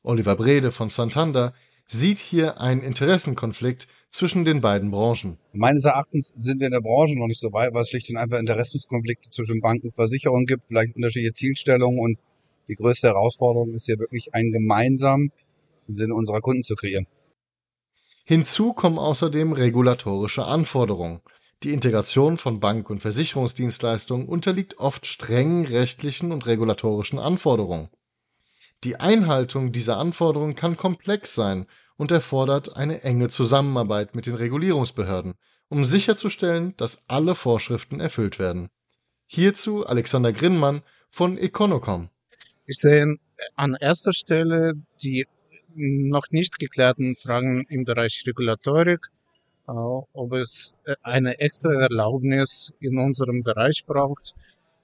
Oliver 0.02 0.36
Brede 0.36 0.70
von 0.70 0.90
Santander 0.90 1.54
sieht 1.86 2.18
hier 2.18 2.60
einen 2.60 2.82
Interessenkonflikt 2.82 3.88
zwischen 4.08 4.44
den 4.44 4.60
beiden 4.60 4.90
Branchen. 4.90 5.38
Meines 5.52 5.84
Erachtens 5.84 6.28
sind 6.28 6.60
wir 6.60 6.66
in 6.66 6.72
der 6.72 6.80
Branche 6.80 7.18
noch 7.18 7.26
nicht 7.26 7.40
so 7.40 7.52
weit, 7.52 7.74
weil 7.74 7.82
es 7.82 7.90
schlicht 7.90 8.08
und 8.10 8.16
einfach 8.16 8.38
Interessenskonflikte 8.38 9.30
zwischen 9.30 9.60
Banken 9.60 9.88
und 9.88 9.94
Versicherungen 9.94 10.46
gibt, 10.46 10.64
vielleicht 10.64 10.94
unterschiedliche 10.94 11.34
Zielstellungen 11.34 11.98
und 11.98 12.18
die 12.68 12.74
größte 12.74 13.08
Herausforderung 13.08 13.72
ist 13.72 13.86
hier 13.86 13.98
wirklich 13.98 14.34
ein 14.34 14.50
gemeinsam 14.50 15.30
im 15.86 15.94
Sinne 15.94 16.14
unserer 16.14 16.40
Kunden 16.40 16.62
zu 16.62 16.74
kreieren. 16.74 17.06
Hinzu 18.24 18.72
kommen 18.72 18.98
außerdem 18.98 19.52
regulatorische 19.52 20.44
Anforderungen. 20.44 21.20
Die 21.62 21.72
Integration 21.72 22.36
von 22.36 22.60
Bank- 22.60 22.90
und 22.90 23.00
Versicherungsdienstleistungen 23.00 24.26
unterliegt 24.26 24.78
oft 24.78 25.06
strengen 25.06 25.66
rechtlichen 25.66 26.32
und 26.32 26.46
regulatorischen 26.46 27.18
Anforderungen. 27.18 27.88
Die 28.82 28.96
Einhaltung 28.96 29.72
dieser 29.72 29.98
Anforderungen 29.98 30.54
kann 30.54 30.76
komplex 30.76 31.34
sein 31.34 31.66
und 31.96 32.10
erfordert 32.10 32.76
eine 32.76 33.02
enge 33.02 33.28
Zusammenarbeit 33.28 34.14
mit 34.14 34.26
den 34.26 34.34
Regulierungsbehörden, 34.34 35.34
um 35.68 35.84
sicherzustellen, 35.84 36.74
dass 36.76 37.04
alle 37.08 37.34
Vorschriften 37.34 38.00
erfüllt 38.00 38.38
werden. 38.38 38.68
Hierzu 39.26 39.86
Alexander 39.86 40.32
Grinnmann 40.32 40.82
von 41.10 41.38
Econocom. 41.38 42.10
Ich 42.66 42.78
sehe 42.78 43.16
an 43.56 43.76
erster 43.78 44.12
Stelle 44.12 44.74
die 45.02 45.26
noch 45.74 46.26
nicht 46.30 46.58
geklärten 46.58 47.14
Fragen 47.14 47.66
im 47.68 47.84
Bereich 47.84 48.22
Regulatorik, 48.26 49.08
ob 49.66 50.32
es 50.32 50.74
äh, 50.84 50.94
eine 51.02 51.40
extra 51.40 51.72
Erlaubnis 51.72 52.72
in 52.80 52.98
unserem 52.98 53.42
Bereich 53.42 53.84
braucht 53.86 54.34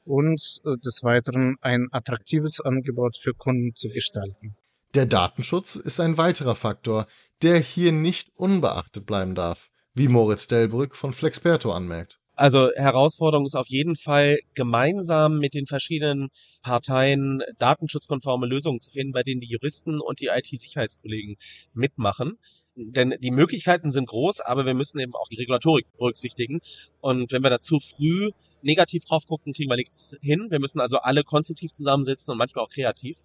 und 0.05 0.61
äh, 0.65 0.77
des 0.79 1.03
Weiteren 1.03 1.57
ein 1.61 1.89
attraktives 1.93 2.61
Angebot 2.61 3.17
für 3.17 3.35
Kunden 3.35 3.75
zu 3.75 3.89
gestalten. 3.89 4.57
Der 4.95 5.07
Datenschutz 5.07 5.77
ist 5.77 6.01
ein 6.01 6.19
weiterer 6.19 6.57
Faktor, 6.57 7.07
der 7.43 7.59
hier 7.59 7.93
nicht 7.93 8.31
unbeachtet 8.35 9.07
bleiben 9.07 9.35
darf, 9.35 9.71
wie 9.95 10.09
Moritz 10.09 10.47
Delbrück 10.47 10.97
von 10.97 11.13
Flexperto 11.13 11.73
anmerkt. 11.73 12.20
Also 12.41 12.71
Herausforderung 12.75 13.45
ist 13.45 13.55
auf 13.55 13.67
jeden 13.67 13.97
Fall, 13.97 14.39
gemeinsam 14.55 15.41
mit 15.41 15.53
den 15.53 15.67
verschiedenen 15.67 16.31
Parteien 16.63 17.43
datenschutzkonforme 17.59 18.47
Lösungen 18.47 18.81
zu 18.81 18.91
finden, 18.91 19.13
bei 19.13 19.23
denen 19.23 19.43
die 19.43 19.47
Juristen 19.47 20.01
und 20.01 20.21
die 20.21 20.29
IT-Sicherheitskollegen 20.29 21.37
mitmachen. 21.75 22.39
Denn 22.77 23.15
die 23.21 23.31
Möglichkeiten 23.31 23.91
sind 23.91 24.09
groß, 24.09 24.41
aber 24.41 24.65
wir 24.65 24.73
müssen 24.73 24.99
eben 25.01 25.15
auch 25.15 25.29
die 25.29 25.37
Regulatorik 25.37 25.85
berücksichtigen. 25.99 26.61
Und 27.03 27.31
wenn 27.31 27.43
wir 27.43 27.51
da 27.51 27.61
zu 27.61 27.79
früh 27.79 28.31
negativ 28.63 29.05
drauf 29.05 29.27
gucken, 29.27 29.53
kriegen 29.53 29.69
wir 29.69 29.77
nichts 29.77 30.17
hin. 30.23 30.47
Wir 30.49 30.61
müssen 30.61 30.81
also 30.81 30.97
alle 30.97 31.25
konstruktiv 31.25 31.73
zusammensitzen 31.73 32.33
und 32.33 32.39
manchmal 32.39 32.65
auch 32.65 32.71
kreativ. 32.71 33.19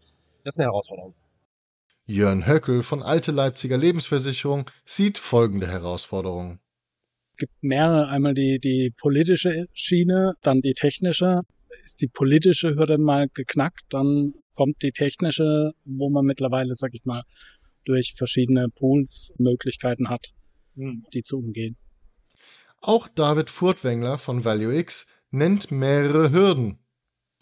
Das 0.44 0.56
ist 0.56 0.60
eine 0.60 0.68
Herausforderung. 0.68 1.16
Jörn 2.06 2.46
Höckel 2.46 2.84
von 2.84 3.02
Alte 3.02 3.32
Leipziger 3.32 3.78
Lebensversicherung 3.78 4.70
sieht 4.84 5.18
folgende 5.18 5.68
Herausforderungen. 5.68 6.60
Es 7.36 7.40
gibt 7.40 7.64
mehrere, 7.64 8.08
einmal 8.08 8.34
die, 8.34 8.60
die 8.60 8.94
politische 8.96 9.66
Schiene, 9.74 10.36
dann 10.42 10.62
die 10.62 10.72
technische. 10.72 11.42
Ist 11.84 12.02
die 12.02 12.08
politische 12.08 12.76
Hürde 12.76 12.98
mal 12.98 13.28
geknackt, 13.34 13.82
dann 13.90 14.36
kommt 14.54 14.82
die 14.82 14.94
technische, 14.94 15.74
wo 15.84 16.10
man 16.10 16.24
mittlerweile, 16.26 16.74
sag 16.76 16.94
ich 16.94 17.04
mal, 17.04 17.24
durch 17.84 18.14
verschiedene 18.16 18.70
Pools 18.70 19.34
Möglichkeiten 19.38 20.10
hat, 20.10 20.30
hm. 20.76 21.04
die 21.14 21.24
zu 21.24 21.40
umgehen. 21.40 21.76
Auch 22.80 23.10
David 23.10 23.50
Furtwängler 23.50 24.18
von 24.18 24.46
ValueX 24.46 25.06
nennt 25.30 25.72
mehrere 25.72 26.32
Hürden. 26.32 26.80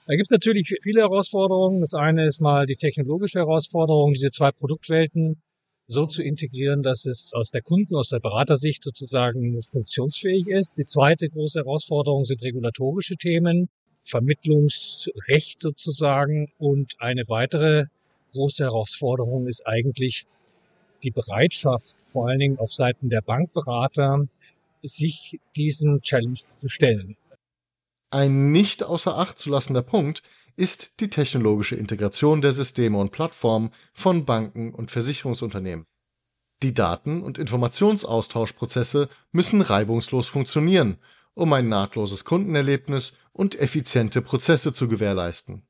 Da 0.07 0.15
gibt 0.15 0.25
es 0.25 0.31
natürlich 0.31 0.73
viele 0.81 1.01
Herausforderungen. 1.01 1.81
Das 1.81 1.93
eine 1.93 2.25
ist 2.25 2.41
mal 2.41 2.65
die 2.65 2.77
technologische 2.77 3.37
Herausforderung, 3.37 4.13
diese 4.13 4.31
zwei 4.31 4.51
Produktwelten 4.51 5.43
so 5.87 6.05
zu 6.05 6.23
integrieren, 6.23 6.81
dass 6.81 7.05
es 7.05 7.33
aus 7.33 7.51
der 7.51 7.61
Kunden, 7.61 7.95
aus 7.95 8.09
der 8.09 8.19
Beratersicht 8.19 8.83
sozusagen 8.83 9.61
funktionsfähig 9.61 10.47
ist. 10.47 10.77
Die 10.77 10.85
zweite 10.85 11.29
große 11.29 11.59
Herausforderung 11.59 12.25
sind 12.25 12.41
regulatorische 12.41 13.15
Themen, 13.15 13.69
Vermittlungsrecht 14.01 15.59
sozusagen. 15.59 16.51
Und 16.57 16.93
eine 16.99 17.23
weitere 17.27 17.85
große 18.31 18.63
Herausforderung 18.63 19.47
ist 19.47 19.65
eigentlich 19.65 20.25
die 21.03 21.11
Bereitschaft, 21.11 21.95
vor 22.05 22.29
allen 22.29 22.39
Dingen 22.39 22.59
auf 22.59 22.73
Seiten 22.73 23.09
der 23.09 23.21
Bankberater, 23.21 24.25
sich 24.81 25.39
diesen 25.55 26.01
Challenge 26.01 26.33
zu 26.33 26.67
stellen. 26.67 27.15
Ein 28.09 28.51
nicht 28.51 28.83
außer 28.83 29.17
Acht 29.17 29.39
zu 29.39 29.49
lassender 29.49 29.81
Punkt 29.81 30.21
ist 30.55 30.99
die 30.99 31.09
technologische 31.09 31.75
Integration 31.75 32.41
der 32.41 32.51
Systeme 32.51 32.97
und 32.97 33.11
Plattformen 33.11 33.71
von 33.93 34.25
Banken 34.25 34.73
und 34.73 34.91
Versicherungsunternehmen. 34.91 35.85
Die 36.63 36.73
Daten- 36.73 37.21
und 37.21 37.37
Informationsaustauschprozesse 37.37 39.09
müssen 39.31 39.61
reibungslos 39.61 40.27
funktionieren, 40.27 40.97
um 41.33 41.51
ein 41.53 41.67
nahtloses 41.67 42.23
Kundenerlebnis 42.23 43.13
und 43.33 43.59
effiziente 43.59 44.21
Prozesse 44.21 44.73
zu 44.73 44.87
gewährleisten. 44.87 45.63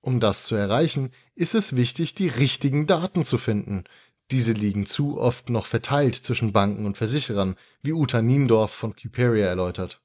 Um 0.00 0.18
das 0.18 0.42
zu 0.44 0.56
erreichen, 0.56 1.10
ist 1.36 1.54
es 1.54 1.76
wichtig, 1.76 2.14
die 2.14 2.26
richtigen 2.26 2.86
Daten 2.86 3.24
zu 3.24 3.38
finden. 3.38 3.84
Diese 4.32 4.52
liegen 4.52 4.84
zu 4.84 5.20
oft 5.20 5.48
noch 5.48 5.66
verteilt 5.66 6.16
zwischen 6.16 6.52
Banken 6.52 6.86
und 6.86 6.96
Versicherern, 6.96 7.54
wie 7.82 7.92
Uta 7.92 8.20
Niendorf 8.20 8.72
von 8.72 8.96
Cuperia 8.96 9.46
erläutert. 9.46 10.01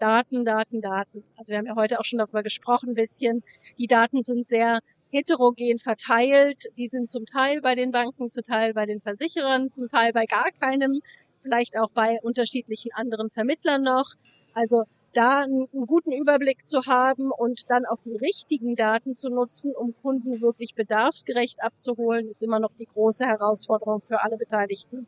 Daten, 0.00 0.44
Daten, 0.44 0.80
Daten. 0.80 1.24
Also 1.36 1.50
wir 1.50 1.58
haben 1.58 1.66
ja 1.66 1.76
heute 1.76 2.00
auch 2.00 2.04
schon 2.04 2.18
darüber 2.18 2.42
gesprochen, 2.42 2.90
ein 2.90 2.94
bisschen. 2.94 3.42
Die 3.78 3.86
Daten 3.86 4.22
sind 4.22 4.46
sehr 4.46 4.80
heterogen 5.10 5.78
verteilt. 5.78 6.64
Die 6.78 6.86
sind 6.86 7.06
zum 7.06 7.26
Teil 7.26 7.60
bei 7.60 7.74
den 7.74 7.90
Banken, 7.90 8.28
zum 8.28 8.42
Teil 8.42 8.72
bei 8.74 8.86
den 8.86 9.00
Versicherern, 9.00 9.68
zum 9.68 9.88
Teil 9.88 10.12
bei 10.12 10.24
gar 10.24 10.50
keinem, 10.58 11.00
vielleicht 11.42 11.78
auch 11.78 11.90
bei 11.92 12.18
unterschiedlichen 12.22 12.92
anderen 12.94 13.30
Vermittlern 13.30 13.82
noch. 13.82 14.14
Also 14.54 14.84
da 15.12 15.40
einen, 15.40 15.68
guten 15.86 16.12
Überblick 16.12 16.66
zu 16.66 16.86
haben 16.86 17.30
und 17.30 17.68
dann 17.68 17.84
auch 17.84 17.98
die 18.04 18.16
richtigen 18.16 18.76
Daten 18.76 19.12
zu 19.12 19.28
nutzen, 19.28 19.74
um 19.76 19.94
Kunden 20.02 20.40
wirklich 20.40 20.74
bedarfsgerecht 20.74 21.62
abzuholen, 21.62 22.28
ist 22.28 22.42
immer 22.42 22.60
noch 22.60 22.72
die 22.74 22.86
große 22.86 23.26
Herausforderung 23.26 24.00
für 24.00 24.22
alle 24.22 24.36
Beteiligten. 24.36 25.06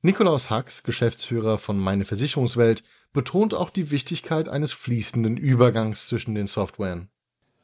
Nikolaus 0.00 0.48
Hacks, 0.48 0.84
Geschäftsführer 0.84 1.58
von 1.58 1.76
Meine 1.76 2.04
Versicherungswelt, 2.04 2.84
betont 3.12 3.52
auch 3.52 3.68
die 3.68 3.90
Wichtigkeit 3.90 4.48
eines 4.48 4.72
fließenden 4.72 5.36
Übergangs 5.36 6.06
zwischen 6.06 6.36
den 6.36 6.46
Softwaren. 6.46 7.08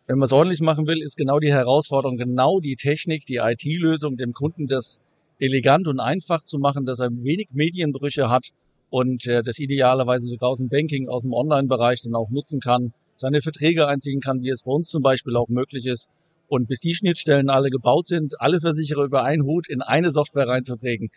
Wenn 0.09 0.19
man 0.19 0.27
es 0.27 0.33
ordentlich 0.33 0.61
machen 0.61 0.89
will, 0.89 1.01
ist 1.01 1.17
genau 1.17 1.39
die 1.39 1.53
Herausforderung, 1.53 2.17
genau 2.17 2.59
die 2.59 2.75
Technik, 2.75 3.25
die 3.27 3.37
IT-Lösung, 3.37 4.17
dem 4.17 4.33
Kunden 4.33 4.67
das 4.67 5.01
elegant 5.39 5.87
und 5.87 6.01
einfach 6.01 6.43
zu 6.43 6.59
machen, 6.59 6.85
dass 6.87 6.99
er 6.99 7.11
wenig 7.11 7.51
Medienbrüche 7.53 8.29
hat 8.29 8.49
und 8.91 9.27
äh, 9.29 9.45
das 9.45 9.61
idealerweise 9.61 10.27
sogar 10.27 10.51
aus 10.51 10.59
dem 10.59 10.69
Banking, 10.69 11.09
aus 11.09 11.23
dem 11.23 11.33
Online-Bereich 11.33 12.03
dann 12.03 12.17
auch 12.17 12.31
nutzen 12.31 12.59
kann, 12.59 12.93
seine 13.15 13.43
Verträge 13.43 13.87
einziehen 13.87 14.21
kann, 14.21 14.43
wie 14.43 14.51
es 14.51 14.65
bei 14.65 14.73
uns 14.73 14.89
zum 14.89 15.03
Beispiel 15.03 15.37
auch 15.37 15.49
möglich 15.49 15.87
ist. 15.87 16.09
Und 16.47 16.69
bis 16.69 16.81
die 16.81 16.95
Schnittstellen 16.95 17.49
alle 17.49 17.71
gebaut 17.71 18.07
sind, 18.07 18.35
alle 18.41 18.61
Versicherer 18.61 19.05
über 19.05 19.25
einen 19.25 19.45
Hut 19.45 19.69
in 19.69 19.81
eine 19.81 20.11
Software 20.11 20.47
reinzuprägen, 20.47 21.09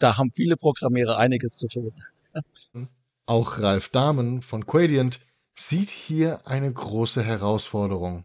da 0.00 0.18
haben 0.18 0.32
viele 0.32 0.56
Programmierer 0.56 1.18
einiges 1.18 1.56
zu 1.56 1.68
tun. 1.68 1.92
Auch 3.26 3.60
Ralf 3.60 3.90
Dahmen 3.90 4.42
von 4.42 4.66
Quadient 4.66 5.20
sieht 5.54 5.90
hier 5.90 6.46
eine 6.46 6.72
große 6.72 7.22
Herausforderung. 7.22 8.24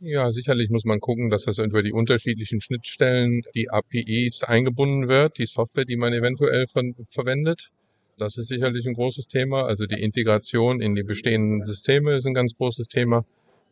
Ja, 0.00 0.30
sicherlich 0.30 0.70
muss 0.70 0.84
man 0.84 1.00
gucken, 1.00 1.28
dass 1.30 1.44
das 1.44 1.58
über 1.58 1.82
die 1.82 1.92
unterschiedlichen 1.92 2.60
Schnittstellen, 2.60 3.42
die 3.54 3.70
APIs 3.70 4.44
eingebunden 4.44 5.08
wird, 5.08 5.38
die 5.38 5.46
Software, 5.46 5.84
die 5.84 5.96
man 5.96 6.12
eventuell 6.12 6.66
von, 6.68 6.94
verwendet. 7.04 7.70
Das 8.16 8.36
ist 8.36 8.48
sicherlich 8.48 8.86
ein 8.86 8.94
großes 8.94 9.26
Thema. 9.26 9.64
Also 9.64 9.86
die 9.86 10.00
Integration 10.00 10.80
in 10.80 10.94
die 10.94 11.02
bestehenden 11.02 11.64
Systeme 11.64 12.16
ist 12.16 12.26
ein 12.26 12.34
ganz 12.34 12.54
großes 12.54 12.88
Thema. 12.88 13.24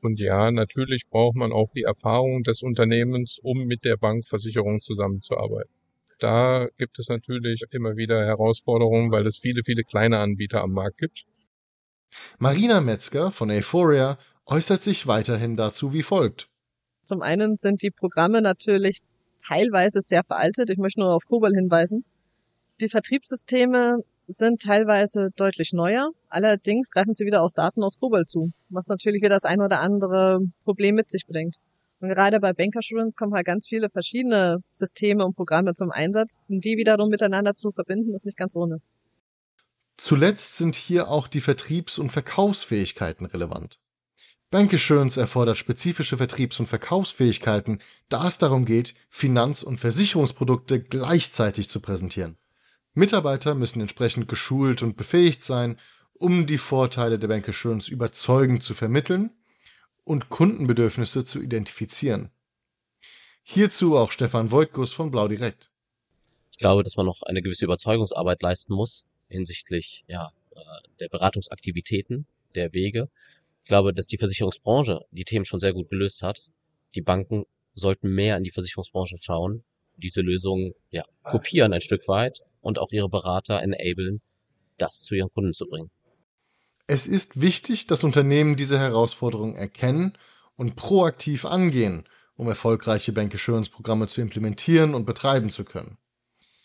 Und 0.02 0.18
ja, 0.18 0.50
natürlich 0.50 1.02
braucht 1.08 1.36
man 1.36 1.52
auch 1.52 1.70
die 1.74 1.82
Erfahrung 1.82 2.42
des 2.42 2.62
Unternehmens, 2.62 3.38
um 3.40 3.64
mit 3.64 3.84
der 3.84 3.96
Bankversicherung 3.96 4.80
zusammenzuarbeiten. 4.80 5.70
Da 6.18 6.68
gibt 6.78 6.98
es 6.98 7.08
natürlich 7.08 7.62
immer 7.70 7.96
wieder 7.96 8.24
Herausforderungen, 8.24 9.10
weil 9.10 9.26
es 9.26 9.38
viele, 9.38 9.62
viele 9.62 9.82
kleine 9.82 10.18
Anbieter 10.18 10.62
am 10.62 10.72
Markt 10.72 10.98
gibt. 10.98 11.24
Marina 12.38 12.80
Metzger 12.80 13.30
von 13.30 13.50
Euphoria 13.50 14.18
äußert 14.46 14.82
sich 14.82 15.06
weiterhin 15.06 15.56
dazu 15.56 15.92
wie 15.92 16.02
folgt. 16.02 16.48
Zum 17.02 17.22
einen 17.22 17.56
sind 17.56 17.82
die 17.82 17.90
Programme 17.90 18.40
natürlich 18.40 19.00
teilweise 19.46 20.00
sehr 20.00 20.24
veraltet. 20.24 20.70
Ich 20.70 20.78
möchte 20.78 21.00
nur 21.00 21.12
auf 21.12 21.24
Kobol 21.26 21.50
hinweisen. 21.54 22.04
Die 22.80 22.88
Vertriebssysteme 22.88 23.98
sind 24.26 24.60
teilweise 24.60 25.30
deutlich 25.36 25.72
neuer. 25.72 26.10
Allerdings 26.28 26.90
greifen 26.90 27.14
sie 27.14 27.26
wieder 27.26 27.42
aus 27.42 27.52
Daten 27.52 27.82
aus 27.82 27.98
Kobol 27.98 28.24
zu, 28.24 28.52
was 28.68 28.88
natürlich 28.88 29.22
wieder 29.22 29.34
das 29.34 29.44
ein 29.44 29.60
oder 29.60 29.80
andere 29.80 30.40
Problem 30.64 30.94
mit 30.96 31.08
sich 31.08 31.26
bringt. 31.26 31.56
Und 32.00 32.08
gerade 32.10 32.40
bei 32.40 32.52
Bankassurance 32.52 33.16
kommen 33.16 33.34
halt 33.34 33.46
ganz 33.46 33.66
viele 33.66 33.88
verschiedene 33.90 34.58
Systeme 34.70 35.24
und 35.24 35.34
Programme 35.34 35.72
zum 35.72 35.90
Einsatz. 35.90 36.36
Und 36.48 36.64
die 36.64 36.76
wiederum 36.76 37.08
miteinander 37.08 37.54
zu 37.54 37.70
verbinden, 37.70 38.14
ist 38.14 38.26
nicht 38.26 38.36
ganz 38.36 38.54
ohne. 38.54 38.80
Zuletzt 39.96 40.56
sind 40.56 40.76
hier 40.76 41.08
auch 41.08 41.26
die 41.26 41.40
Vertriebs- 41.40 41.98
und 41.98 42.10
Verkaufsfähigkeiten 42.10 43.26
relevant. 43.26 43.80
Bankassurance 44.50 45.18
erfordert 45.18 45.56
spezifische 45.56 46.18
Vertriebs- 46.18 46.60
und 46.60 46.66
Verkaufsfähigkeiten, 46.66 47.80
da 48.08 48.28
es 48.28 48.38
darum 48.38 48.64
geht, 48.64 48.94
Finanz- 49.08 49.62
und 49.62 49.78
Versicherungsprodukte 49.78 50.82
gleichzeitig 50.82 51.68
zu 51.68 51.80
präsentieren. 51.80 52.36
Mitarbeiter 52.94 53.54
müssen 53.54 53.80
entsprechend 53.80 54.28
geschult 54.28 54.82
und 54.82 54.96
befähigt 54.96 55.42
sein, 55.42 55.78
um 56.12 56.46
die 56.46 56.58
Vorteile 56.58 57.18
der 57.18 57.28
Bankassurance 57.28 57.90
überzeugend 57.90 58.62
zu 58.62 58.74
vermitteln 58.74 59.30
und 60.06 60.28
Kundenbedürfnisse 60.28 61.24
zu 61.24 61.42
identifizieren. 61.42 62.30
Hierzu 63.42 63.96
auch 63.96 64.12
Stefan 64.12 64.50
Voigtgus 64.50 64.92
von 64.92 65.10
Blau 65.10 65.28
Direkt. 65.28 65.70
Ich 66.52 66.58
glaube, 66.58 66.84
dass 66.84 66.96
man 66.96 67.06
noch 67.06 67.22
eine 67.22 67.42
gewisse 67.42 67.64
Überzeugungsarbeit 67.64 68.40
leisten 68.40 68.72
muss 68.72 69.04
hinsichtlich 69.28 70.04
ja, 70.06 70.30
äh, 70.52 70.60
der 71.00 71.08
Beratungsaktivitäten, 71.08 72.26
der 72.54 72.72
Wege. 72.72 73.10
Ich 73.64 73.68
glaube, 73.68 73.92
dass 73.92 74.06
die 74.06 74.18
Versicherungsbranche 74.18 75.00
die 75.10 75.24
Themen 75.24 75.44
schon 75.44 75.60
sehr 75.60 75.72
gut 75.72 75.90
gelöst 75.90 76.22
hat. 76.22 76.50
Die 76.94 77.02
Banken 77.02 77.44
sollten 77.74 78.08
mehr 78.14 78.36
in 78.36 78.44
die 78.44 78.50
Versicherungsbranche 78.50 79.16
schauen, 79.18 79.64
diese 79.96 80.20
Lösungen 80.20 80.74
ja, 80.90 81.04
kopieren 81.24 81.72
ein 81.72 81.80
Stück 81.80 82.06
weit 82.06 82.40
und 82.60 82.78
auch 82.78 82.92
ihre 82.92 83.08
Berater 83.08 83.60
enablen, 83.60 84.22
das 84.78 85.02
zu 85.02 85.14
ihren 85.14 85.32
Kunden 85.32 85.52
zu 85.52 85.66
bringen. 85.66 85.90
Es 86.86 87.06
ist 87.06 87.40
wichtig, 87.40 87.88
dass 87.88 88.04
Unternehmen 88.04 88.54
diese 88.54 88.78
Herausforderungen 88.78 89.56
erkennen 89.56 90.16
und 90.54 90.76
proaktiv 90.76 91.44
angehen, 91.44 92.04
um 92.36 92.48
erfolgreiche 92.48 93.12
Bankassurance-Programme 93.12 94.06
zu 94.06 94.20
implementieren 94.20 94.94
und 94.94 95.04
betreiben 95.04 95.50
zu 95.50 95.64
können. 95.64 95.98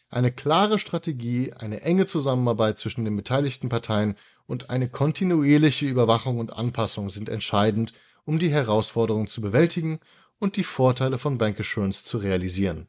Eine 0.10 0.32
klare 0.32 0.78
Strategie, 0.78 1.54
eine 1.54 1.82
enge 1.82 2.06
Zusammenarbeit 2.06 2.78
zwischen 2.78 3.06
den 3.06 3.16
beteiligten 3.16 3.70
Parteien 3.70 4.16
und 4.46 4.70
eine 4.70 4.90
kontinuierliche 4.90 5.86
Überwachung 5.86 6.38
und 6.38 6.54
Anpassung 6.54 7.10
sind 7.10 7.30
entscheidend, 7.30 7.94
um 8.26 8.38
die 8.38 8.52
Herausforderungen 8.52 9.28
zu 9.28 9.42
bewältigen 9.42 10.00
und 10.38 10.58
die 10.58 10.64
Vorteile 10.64 11.18
von 11.18 11.38
Bankassurance 11.38 12.04
zu 12.04 12.18
realisieren. 12.18 12.88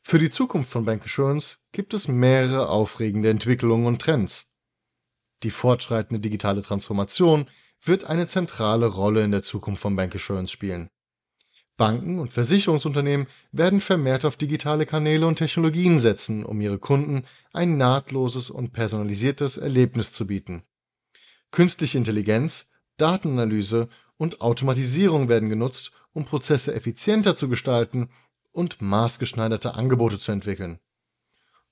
Für 0.00 0.18
die 0.18 0.30
Zukunft 0.30 0.72
von 0.72 0.84
Bankassurance 0.84 1.58
gibt 1.70 1.94
es 1.94 2.08
mehrere 2.08 2.70
aufregende 2.70 3.30
Entwicklungen 3.30 3.86
und 3.86 4.00
Trends. 4.00 4.51
Die 5.42 5.50
fortschreitende 5.50 6.20
digitale 6.20 6.62
Transformation 6.62 7.46
wird 7.82 8.04
eine 8.04 8.26
zentrale 8.26 8.86
Rolle 8.86 9.24
in 9.24 9.32
der 9.32 9.42
Zukunft 9.42 9.82
von 9.82 9.96
Bankassurance 9.96 10.52
spielen. 10.52 10.88
Banken 11.76 12.18
und 12.20 12.32
Versicherungsunternehmen 12.32 13.26
werden 13.50 13.80
vermehrt 13.80 14.24
auf 14.24 14.36
digitale 14.36 14.86
Kanäle 14.86 15.26
und 15.26 15.36
Technologien 15.36 15.98
setzen, 15.98 16.44
um 16.44 16.60
ihre 16.60 16.78
Kunden 16.78 17.24
ein 17.52 17.76
nahtloses 17.76 18.50
und 18.50 18.72
personalisiertes 18.72 19.56
Erlebnis 19.56 20.12
zu 20.12 20.26
bieten. 20.26 20.62
Künstliche 21.50 21.98
Intelligenz, 21.98 22.68
Datenanalyse 22.98 23.88
und 24.16 24.42
Automatisierung 24.42 25.28
werden 25.28 25.48
genutzt, 25.48 25.90
um 26.12 26.24
Prozesse 26.24 26.74
effizienter 26.74 27.34
zu 27.34 27.48
gestalten 27.48 28.10
und 28.52 28.80
maßgeschneiderte 28.80 29.74
Angebote 29.74 30.18
zu 30.18 30.30
entwickeln. 30.30 30.78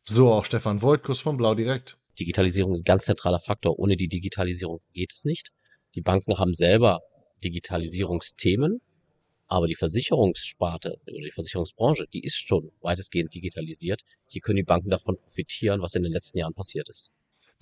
So 0.04 0.32
auch 0.32 0.44
Stefan 0.44 0.82
Voigtkus 0.82 1.20
von 1.20 1.36
Blau 1.36 1.54
Direkt. 1.54 1.99
Digitalisierung 2.20 2.74
ist 2.74 2.80
ein 2.80 2.84
ganz 2.84 3.06
zentraler 3.06 3.40
Faktor. 3.40 3.78
Ohne 3.78 3.96
die 3.96 4.08
Digitalisierung 4.08 4.80
geht 4.92 5.12
es 5.12 5.24
nicht. 5.24 5.52
Die 5.94 6.02
Banken 6.02 6.38
haben 6.38 6.54
selber 6.54 7.00
Digitalisierungsthemen, 7.42 8.80
aber 9.48 9.66
die 9.66 9.74
Versicherungssparte 9.74 10.98
oder 11.06 11.24
die 11.24 11.32
Versicherungsbranche, 11.32 12.06
die 12.12 12.22
ist 12.22 12.36
schon 12.36 12.70
weitestgehend 12.82 13.34
digitalisiert. 13.34 14.02
Hier 14.28 14.42
können 14.42 14.56
die 14.56 14.62
Banken 14.62 14.90
davon 14.90 15.16
profitieren, 15.16 15.80
was 15.80 15.94
in 15.94 16.02
den 16.02 16.12
letzten 16.12 16.38
Jahren 16.38 16.54
passiert 16.54 16.88
ist. 16.88 17.10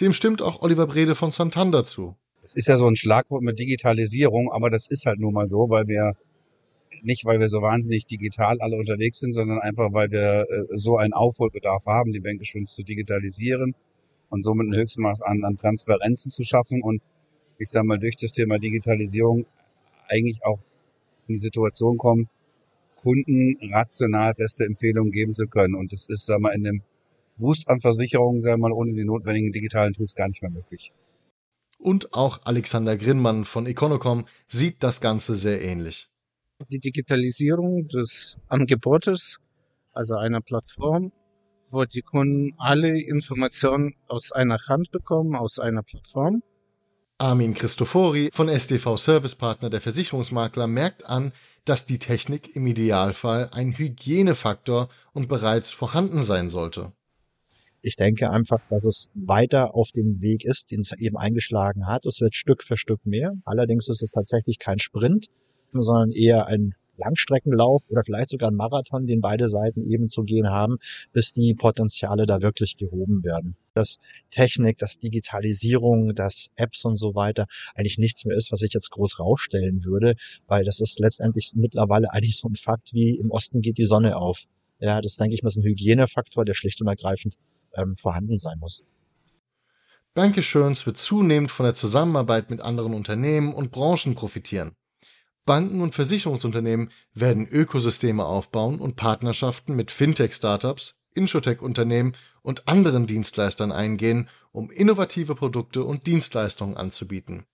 Dem 0.01 0.12
stimmt 0.12 0.42
auch 0.42 0.61
Oliver 0.62 0.87
Brede 0.87 1.14
von 1.14 1.31
Santander 1.31 1.85
zu. 1.85 2.16
Es 2.42 2.55
ist 2.55 2.68
ja 2.68 2.77
so 2.77 2.87
ein 2.87 2.97
Schlagwort 2.97 3.42
mit 3.42 3.59
Digitalisierung, 3.59 4.51
aber 4.53 4.71
das 4.71 4.88
ist 4.88 5.07
halt 5.07 5.21
nun 5.21 5.35
mal 5.35 5.49
so, 5.49 5.71
weil 5.71 5.87
wir 5.87 6.14
nicht, 7.03 7.25
weil 7.25 7.38
wir 7.38 7.49
so 7.49 7.62
wahnsinnig 7.62 8.07
digital 8.07 8.61
alle 8.61 8.77
unterwegs 8.77 9.21
sind, 9.21 9.33
sondern 9.33 9.61
einfach, 9.61 9.92
weil 9.92 10.11
wir 10.11 10.47
äh, 10.49 10.64
so 10.73 10.97
einen 10.97 11.12
Aufholbedarf 11.12 11.85
haben, 11.87 12.12
die 12.12 12.21
Bänke 12.21 12.44
schon 12.44 12.66
zu 12.66 12.83
digitalisieren 12.83 13.75
und 14.30 14.42
somit 14.42 14.68
ein 14.68 14.74
Höchstmaß 14.74 15.22
an, 15.22 15.44
an 15.44 15.56
Transparenzen 15.56 16.30
zu 16.30 16.42
schaffen 16.42 16.82
und 16.82 17.02
ich 17.58 17.68
sage 17.68 17.86
mal 17.86 17.98
durch 17.98 18.16
das 18.16 18.32
Thema 18.32 18.58
Digitalisierung 18.58 19.46
eigentlich 20.08 20.44
auch 20.44 20.60
in 21.26 21.34
die 21.34 21.38
Situation 21.38 21.96
kommen, 21.96 22.28
Kunden 22.96 23.56
rational 23.72 24.34
beste 24.34 24.64
Empfehlungen 24.64 25.12
geben 25.12 25.32
zu 25.32 25.46
können. 25.46 25.74
Und 25.74 25.92
das 25.92 26.08
ist, 26.08 26.26
sagen 26.26 26.42
wir, 26.42 26.52
in 26.52 26.64
dem 26.64 26.82
Wust 27.36 27.68
an 27.68 27.80
Versicherungen, 27.80 28.42
wir 28.42 28.56
mal, 28.56 28.72
ohne 28.72 28.92
die 28.92 29.04
notwendigen 29.04 29.52
digitalen 29.52 29.92
Tools 29.92 30.14
gar 30.14 30.28
nicht 30.28 30.42
mehr 30.42 30.50
möglich. 30.50 30.92
Und 31.78 32.12
auch 32.12 32.40
Alexander 32.44 32.96
Grinnmann 32.96 33.44
von 33.44 33.66
Econocom 33.66 34.26
sieht 34.48 34.82
das 34.82 35.00
Ganze 35.00 35.36
sehr 35.36 35.62
ähnlich. 35.62 36.08
Die 36.70 36.80
Digitalisierung 36.80 37.86
des 37.86 38.38
Angebotes, 38.48 39.38
also 39.92 40.16
einer 40.16 40.40
Plattform, 40.40 41.12
wo 41.70 41.85
die 41.85 42.02
Kunden 42.02 42.54
alle 42.59 43.00
Informationen 43.00 43.94
aus 44.07 44.33
einer 44.33 44.59
Hand 44.68 44.90
bekommen, 44.90 45.37
aus 45.37 45.59
einer 45.59 45.83
Plattform. 45.83 46.42
Armin 47.20 47.54
Christofori 47.54 48.31
von 48.33 48.48
SDV 48.48 48.96
Service 48.96 49.35
Partner 49.35 49.70
der 49.70 49.81
Versicherungsmakler 49.81 50.68
merkt 50.68 51.04
an, 51.04 51.33
dass 51.64 51.85
die 51.85 51.98
Technik 51.98 52.54
im 52.54 52.66
Idealfall 52.66 53.50
ein 53.52 53.76
Hygienefaktor 53.76 54.88
und 55.12 55.28
bereits 55.28 55.72
vorhanden 55.72 56.22
sein 56.22 56.48
sollte. 56.48 56.92
Ich 57.83 57.96
denke 57.96 58.31
einfach, 58.31 58.61
dass 58.70 58.85
es 58.85 59.11
weiter 59.14 59.74
auf 59.74 59.90
dem 59.90 60.20
Weg 60.20 60.44
ist, 60.44 60.70
den 60.70 60.81
es 60.81 60.92
eben 60.92 61.16
eingeschlagen 61.16 61.87
hat. 61.87 62.07
Es 62.07 62.20
wird 62.20 62.35
Stück 62.35 62.62
für 62.62 62.76
Stück 62.76 63.04
mehr. 63.04 63.35
Allerdings 63.44 63.88
ist 63.88 64.02
es 64.02 64.11
tatsächlich 64.11 64.59
kein 64.59 64.78
Sprint, 64.78 65.26
sondern 65.70 66.12
eher 66.12 66.46
ein 66.46 66.74
Langstreckenlauf 66.98 67.88
oder 67.88 68.02
vielleicht 68.02 68.28
sogar 68.28 68.50
ein 68.50 68.56
Marathon, 68.56 69.06
den 69.06 69.20
beide 69.20 69.48
Seiten 69.48 69.90
eben 69.90 70.08
zu 70.08 70.24
gehen 70.24 70.48
haben, 70.48 70.78
bis 71.12 71.32
die 71.32 71.54
Potenziale 71.54 72.26
da 72.26 72.42
wirklich 72.42 72.76
gehoben 72.76 73.24
werden. 73.24 73.56
Dass 73.74 73.98
Technik, 74.30 74.78
dass 74.78 74.98
Digitalisierung, 74.98 76.14
dass 76.14 76.48
Apps 76.56 76.84
und 76.84 76.96
so 76.96 77.14
weiter 77.14 77.46
eigentlich 77.74 77.98
nichts 77.98 78.24
mehr 78.24 78.37
ist, 78.37 78.52
was 78.52 78.62
ich 78.62 78.72
jetzt 78.72 78.90
groß 78.90 79.18
rausstellen 79.20 79.84
würde, 79.84 80.14
weil 80.46 80.64
das 80.64 80.80
ist 80.80 80.98
letztendlich 80.98 81.52
mittlerweile 81.54 82.12
eigentlich 82.12 82.37
so 82.37 82.48
ein 82.48 82.56
Fakt 82.56 82.92
wie 82.92 83.16
im 83.16 83.30
Osten 83.30 83.61
geht 83.61 83.78
die 83.78 83.87
Sonne 83.87 84.16
auf. 84.16 84.44
Ja, 84.80 85.00
das 85.00 85.16
denke 85.16 85.34
ich 85.34 85.42
mal 85.42 85.48
ist 85.48 85.56
ein 85.56 85.64
Hygienefaktor, 85.64 86.44
der 86.44 86.54
schlicht 86.54 86.80
und 86.80 86.88
ergreifend 86.88 87.34
ähm, 87.76 87.94
vorhanden 87.94 88.38
sein 88.38 88.58
muss. 88.58 88.84
Bankassurance 90.14 90.84
wird 90.87 90.96
zunehmend 90.96 91.50
von 91.50 91.64
der 91.64 91.74
Zusammenarbeit 91.74 92.50
mit 92.50 92.61
anderen 92.61 92.94
Unternehmen 92.94 93.52
und 93.52 93.70
Branchen 93.70 94.14
profitieren. 94.14 94.72
Banken 95.48 95.80
und 95.80 95.94
Versicherungsunternehmen 95.94 96.90
werden 97.14 97.48
Ökosysteme 97.48 98.26
aufbauen 98.26 98.80
und 98.80 98.96
Partnerschaften 98.96 99.74
mit 99.74 99.90
Fintech-Startups, 99.90 100.98
Insurtech-Unternehmen 101.14 102.12
und 102.42 102.68
anderen 102.68 103.06
Dienstleistern 103.06 103.72
eingehen, 103.72 104.28
um 104.52 104.70
innovative 104.70 105.34
Produkte 105.34 105.84
und 105.84 106.06
Dienstleistungen 106.06 106.76
anzubieten. 106.76 107.46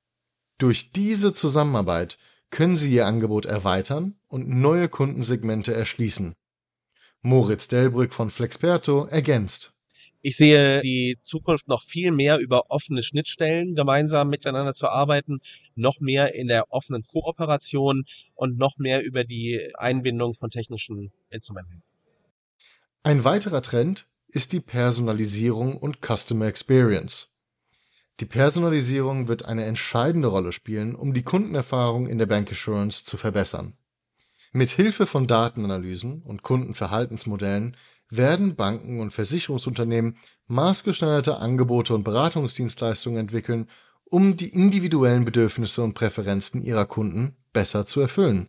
Durch 0.58 0.90
diese 0.90 1.32
Zusammenarbeit 1.32 2.18
können 2.50 2.74
sie 2.74 2.92
ihr 2.92 3.06
Angebot 3.06 3.46
erweitern 3.46 4.16
und 4.26 4.48
neue 4.48 4.88
Kundensegmente 4.88 5.72
erschließen. 5.72 6.34
Moritz 7.22 7.68
Delbrück 7.68 8.12
von 8.12 8.32
Flexperto 8.32 9.04
ergänzt. 9.04 9.72
Ich 10.26 10.38
sehe 10.38 10.80
die 10.80 11.18
Zukunft 11.20 11.68
noch 11.68 11.82
viel 11.82 12.10
mehr 12.10 12.38
über 12.38 12.70
offene 12.70 13.02
Schnittstellen 13.02 13.74
gemeinsam 13.74 14.30
miteinander 14.30 14.72
zu 14.72 14.88
arbeiten, 14.88 15.40
noch 15.74 16.00
mehr 16.00 16.34
in 16.34 16.48
der 16.48 16.72
offenen 16.72 17.04
Kooperation 17.04 18.04
und 18.34 18.56
noch 18.56 18.78
mehr 18.78 19.04
über 19.04 19.24
die 19.24 19.70
Einbindung 19.74 20.32
von 20.32 20.48
technischen 20.48 21.12
Instrumenten. 21.28 21.82
Ein 23.02 23.24
weiterer 23.24 23.60
Trend 23.60 24.06
ist 24.26 24.54
die 24.54 24.60
Personalisierung 24.60 25.76
und 25.76 25.98
Customer 26.00 26.46
Experience. 26.46 27.28
Die 28.18 28.24
Personalisierung 28.24 29.28
wird 29.28 29.44
eine 29.44 29.66
entscheidende 29.66 30.28
Rolle 30.28 30.52
spielen, 30.52 30.94
um 30.94 31.12
die 31.12 31.22
Kundenerfahrung 31.22 32.06
in 32.06 32.16
der 32.16 32.26
Bank 32.26 32.50
Assurance 32.50 33.04
zu 33.04 33.18
verbessern. 33.18 33.76
Mit 34.56 34.70
Hilfe 34.70 35.04
von 35.06 35.26
Datenanalysen 35.26 36.22
und 36.22 36.44
Kundenverhaltensmodellen 36.44 37.76
werden 38.08 38.54
Banken 38.54 39.00
und 39.00 39.10
Versicherungsunternehmen 39.10 40.16
maßgeschneiderte 40.46 41.38
Angebote 41.38 41.92
und 41.92 42.04
Beratungsdienstleistungen 42.04 43.18
entwickeln, 43.18 43.68
um 44.04 44.36
die 44.36 44.50
individuellen 44.50 45.24
Bedürfnisse 45.24 45.82
und 45.82 45.94
Präferenzen 45.94 46.62
ihrer 46.62 46.86
Kunden 46.86 47.34
besser 47.52 47.84
zu 47.84 48.00
erfüllen. 48.00 48.46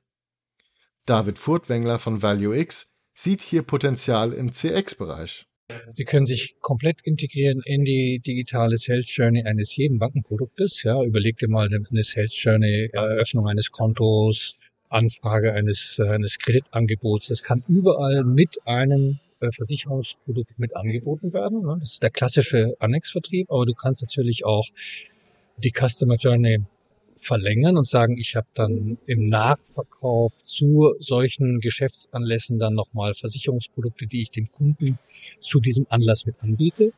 David 1.07 1.39
Furtwängler 1.39 1.97
von 1.97 2.21
ValueX 2.21 2.91
sieht 3.15 3.41
hier 3.41 3.63
Potenzial 3.63 4.31
im 4.31 4.51
CX-Bereich. 4.51 5.47
Sie 5.87 6.03
können 6.03 6.27
sich 6.27 6.57
komplett 6.59 7.01
integrieren 7.03 7.63
in 7.65 7.83
die 7.83 8.21
digitale 8.23 8.77
Sales 8.77 9.07
Journey 9.15 9.43
eines 9.43 9.75
jeden 9.75 9.97
Bankenproduktes. 9.97 10.83
Ja, 10.83 11.01
überleg 11.01 11.39
dir 11.39 11.49
mal 11.49 11.67
eine 11.67 12.03
Sales 12.03 12.35
Journey, 12.39 12.89
Eröffnung 12.93 13.47
eines 13.47 13.71
Kontos, 13.71 14.59
Anfrage 14.95 15.53
eines, 15.53 15.99
eines 15.99 16.39
Kreditangebots. 16.39 17.27
Das 17.27 17.43
kann 17.43 17.63
überall 17.67 18.23
mit 18.23 18.57
einem 18.65 19.19
äh, 19.41 19.49
Versicherungsprodukt 19.51 20.57
mit 20.57 20.75
angeboten 20.75 21.33
werden. 21.33 21.61
Ne? 21.61 21.77
Das 21.79 21.93
ist 21.93 22.03
der 22.03 22.09
klassische 22.09 22.75
Annexvertrieb, 22.79 23.51
aber 23.51 23.65
du 23.65 23.73
kannst 23.73 24.01
natürlich 24.01 24.45
auch 24.45 24.65
die 25.57 25.71
Customer 25.71 26.15
Journey 26.15 26.59
verlängern 27.21 27.77
und 27.77 27.87
sagen, 27.87 28.17
ich 28.17 28.35
habe 28.35 28.47
dann 28.53 28.97
im 29.05 29.29
Nachverkauf 29.29 30.37
zu 30.43 30.95
solchen 30.99 31.59
Geschäftsanlässen 31.59 32.59
dann 32.59 32.73
nochmal 32.73 33.13
Versicherungsprodukte, 33.13 34.07
die 34.07 34.21
ich 34.21 34.31
dem 34.31 34.51
Kunden 34.51 34.99
zu 35.41 35.59
diesem 35.59 35.87
Anlass 35.89 36.25
mit 36.25 36.35
anbiete. 36.41 36.93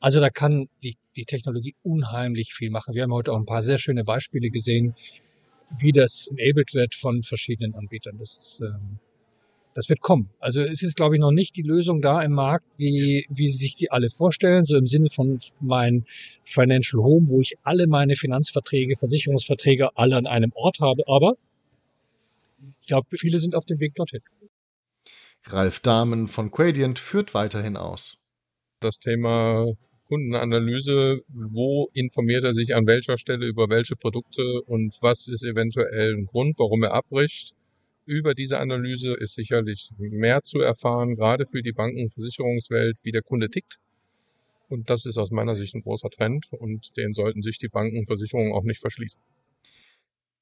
Also 0.00 0.20
da 0.20 0.30
kann 0.30 0.68
die, 0.84 0.96
die 1.16 1.24
Technologie 1.24 1.74
unheimlich 1.82 2.54
viel 2.54 2.70
machen. 2.70 2.94
Wir 2.94 3.04
haben 3.04 3.12
heute 3.12 3.32
auch 3.32 3.38
ein 3.38 3.46
paar 3.46 3.62
sehr 3.62 3.78
schöne 3.78 4.04
Beispiele 4.04 4.50
gesehen, 4.50 4.94
wie 5.78 5.92
das 5.92 6.28
enabled 6.28 6.74
wird 6.74 6.94
von 6.94 7.22
verschiedenen 7.22 7.74
Anbietern. 7.74 8.18
Das 8.18 8.36
ist 8.36 8.60
ähm, 8.60 8.98
das 9.76 9.90
wird 9.90 10.00
kommen. 10.00 10.30
Also 10.40 10.62
es 10.62 10.82
ist, 10.82 10.96
glaube 10.96 11.16
ich, 11.16 11.20
noch 11.20 11.32
nicht 11.32 11.54
die 11.54 11.62
Lösung 11.62 12.00
da 12.00 12.22
im 12.22 12.32
Markt, 12.32 12.64
wie, 12.78 13.26
wie 13.28 13.48
sich 13.48 13.76
die 13.76 13.90
alle 13.90 14.08
vorstellen, 14.08 14.64
so 14.64 14.74
im 14.74 14.86
Sinne 14.86 15.10
von 15.10 15.38
mein 15.60 16.06
Financial 16.42 17.02
Home, 17.02 17.28
wo 17.28 17.42
ich 17.42 17.58
alle 17.62 17.86
meine 17.86 18.14
Finanzverträge, 18.14 18.96
Versicherungsverträge 18.96 19.94
alle 19.94 20.16
an 20.16 20.26
einem 20.26 20.50
Ort 20.54 20.80
habe. 20.80 21.02
Aber 21.06 21.34
ich 22.80 22.86
glaube, 22.86 23.06
viele 23.18 23.38
sind 23.38 23.54
auf 23.54 23.66
dem 23.66 23.78
Weg 23.78 23.94
dorthin. 23.94 24.22
Ralf 25.44 25.80
Dahmen 25.80 26.26
von 26.26 26.50
Quadient 26.50 26.98
führt 26.98 27.34
weiterhin 27.34 27.76
aus. 27.76 28.16
Das 28.80 28.98
Thema 28.98 29.66
Kundenanalyse, 30.08 31.22
wo 31.28 31.88
informiert 31.92 32.44
er 32.44 32.54
sich 32.54 32.74
an 32.74 32.86
welcher 32.86 33.18
Stelle 33.18 33.46
über 33.46 33.68
welche 33.68 33.96
Produkte 33.96 34.62
und 34.66 34.96
was 35.00 35.28
ist 35.28 35.44
eventuell 35.44 36.14
ein 36.14 36.26
Grund, 36.26 36.58
warum 36.58 36.82
er 36.82 36.94
abbricht 36.94 37.54
über 38.06 38.34
diese 38.34 38.60
Analyse 38.60 39.14
ist 39.14 39.34
sicherlich 39.34 39.90
mehr 39.98 40.42
zu 40.42 40.60
erfahren, 40.60 41.16
gerade 41.16 41.46
für 41.46 41.62
die 41.62 41.72
Banken- 41.72 42.02
und 42.02 42.12
Versicherungswelt, 42.12 42.98
wie 43.02 43.10
der 43.10 43.22
Kunde 43.22 43.50
tickt. 43.50 43.78
Und 44.68 44.90
das 44.90 45.06
ist 45.06 45.18
aus 45.18 45.30
meiner 45.30 45.56
Sicht 45.56 45.74
ein 45.74 45.82
großer 45.82 46.10
Trend 46.10 46.46
und 46.52 46.96
den 46.96 47.14
sollten 47.14 47.42
sich 47.42 47.58
die 47.58 47.68
Banken 47.68 47.98
und 47.98 48.06
Versicherungen 48.06 48.52
auch 48.52 48.62
nicht 48.62 48.80
verschließen. 48.80 49.22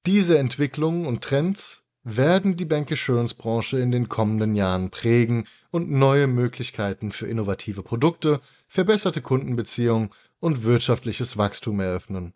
Diese 0.07 0.38
Entwicklungen 0.38 1.07
und 1.07 1.22
Trends 1.22 1.84
werden 2.04 2.56
die 2.56 2.66
Bank 2.66 2.92
Assurance 2.92 3.34
Branche 3.34 3.78
in 3.78 3.90
den 3.90 4.10
kommenden 4.10 4.54
Jahren 4.54 4.90
prägen 4.90 5.46
und 5.70 5.90
neue 5.90 6.26
Möglichkeiten 6.26 7.12
für 7.12 7.26
innovative 7.26 7.82
Produkte, 7.82 8.40
verbesserte 8.68 9.22
Kundenbeziehungen 9.22 10.10
und 10.38 10.64
wirtschaftliches 10.64 11.38
Wachstum 11.38 11.80
eröffnen. 11.80 12.34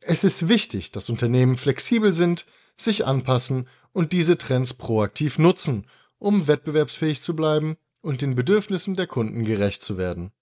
Es 0.00 0.24
ist 0.24 0.48
wichtig, 0.48 0.90
dass 0.90 1.10
Unternehmen 1.10 1.58
flexibel 1.58 2.14
sind, 2.14 2.46
sich 2.76 3.04
anpassen 3.04 3.68
und 3.92 4.12
diese 4.12 4.38
Trends 4.38 4.72
proaktiv 4.72 5.38
nutzen, 5.38 5.86
um 6.18 6.46
wettbewerbsfähig 6.46 7.20
zu 7.20 7.36
bleiben 7.36 7.76
und 8.00 8.22
den 8.22 8.34
Bedürfnissen 8.34 8.96
der 8.96 9.06
Kunden 9.06 9.44
gerecht 9.44 9.82
zu 9.82 9.98
werden. 9.98 10.32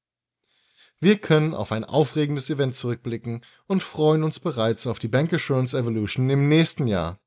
Wir 1.01 1.19
können 1.19 1.53
auf 1.53 1.73
ein 1.73 1.85
aufregendes 1.85 2.49
Event 2.49 2.75
zurückblicken 2.75 3.43
und 3.67 3.83
freuen 3.83 4.23
uns 4.23 4.39
bereits 4.39 4.87
auf 4.87 4.99
die 4.99 5.09
Bank 5.09 5.33
Assurance 5.33 5.77
Evolution 5.77 6.31
im 6.31 6.49
nächsten 6.49 6.87
Jahr. 6.87 7.19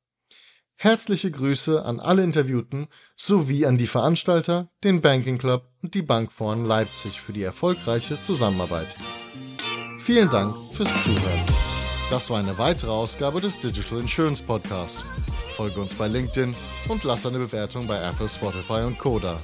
Herzliche 0.82 1.30
Grüße 1.30 1.84
an 1.84 2.00
alle 2.00 2.24
Interviewten 2.24 2.88
sowie 3.18 3.66
an 3.66 3.78
die 3.78 3.86
Veranstalter, 3.86 4.70
den 4.86 5.02
Banking 5.02 5.38
Club 5.38 5.66
und 5.84 5.94
die 5.94 6.02
Bankforen 6.02 6.64
Leipzig 6.64 7.20
für 7.20 7.34
die 7.34 7.44
erfolgreiche 7.44 8.18
Zusammenarbeit. 8.22 8.88
Vielen 10.00 10.30
Dank 10.30 10.56
fürs 10.72 10.88
Zuhören. 11.04 11.46
Das 12.10 12.30
war 12.30 12.40
eine 12.40 12.58
weitere 12.58 12.92
Ausgabe 12.92 13.42
des 13.42 13.60
Digital 13.60 14.00
Insurance 14.00 14.42
Podcast. 14.42 15.06
Folge 15.58 15.82
uns 15.82 15.96
bei 15.96 16.08
LinkedIn 16.08 16.56
und 16.88 17.04
lass 17.04 17.26
eine 17.26 17.40
Bewertung 17.40 17.86
bei 17.86 18.02
Apple, 18.02 18.30
Spotify 18.30 18.86
und 18.86 18.98
Koda. 18.98 19.36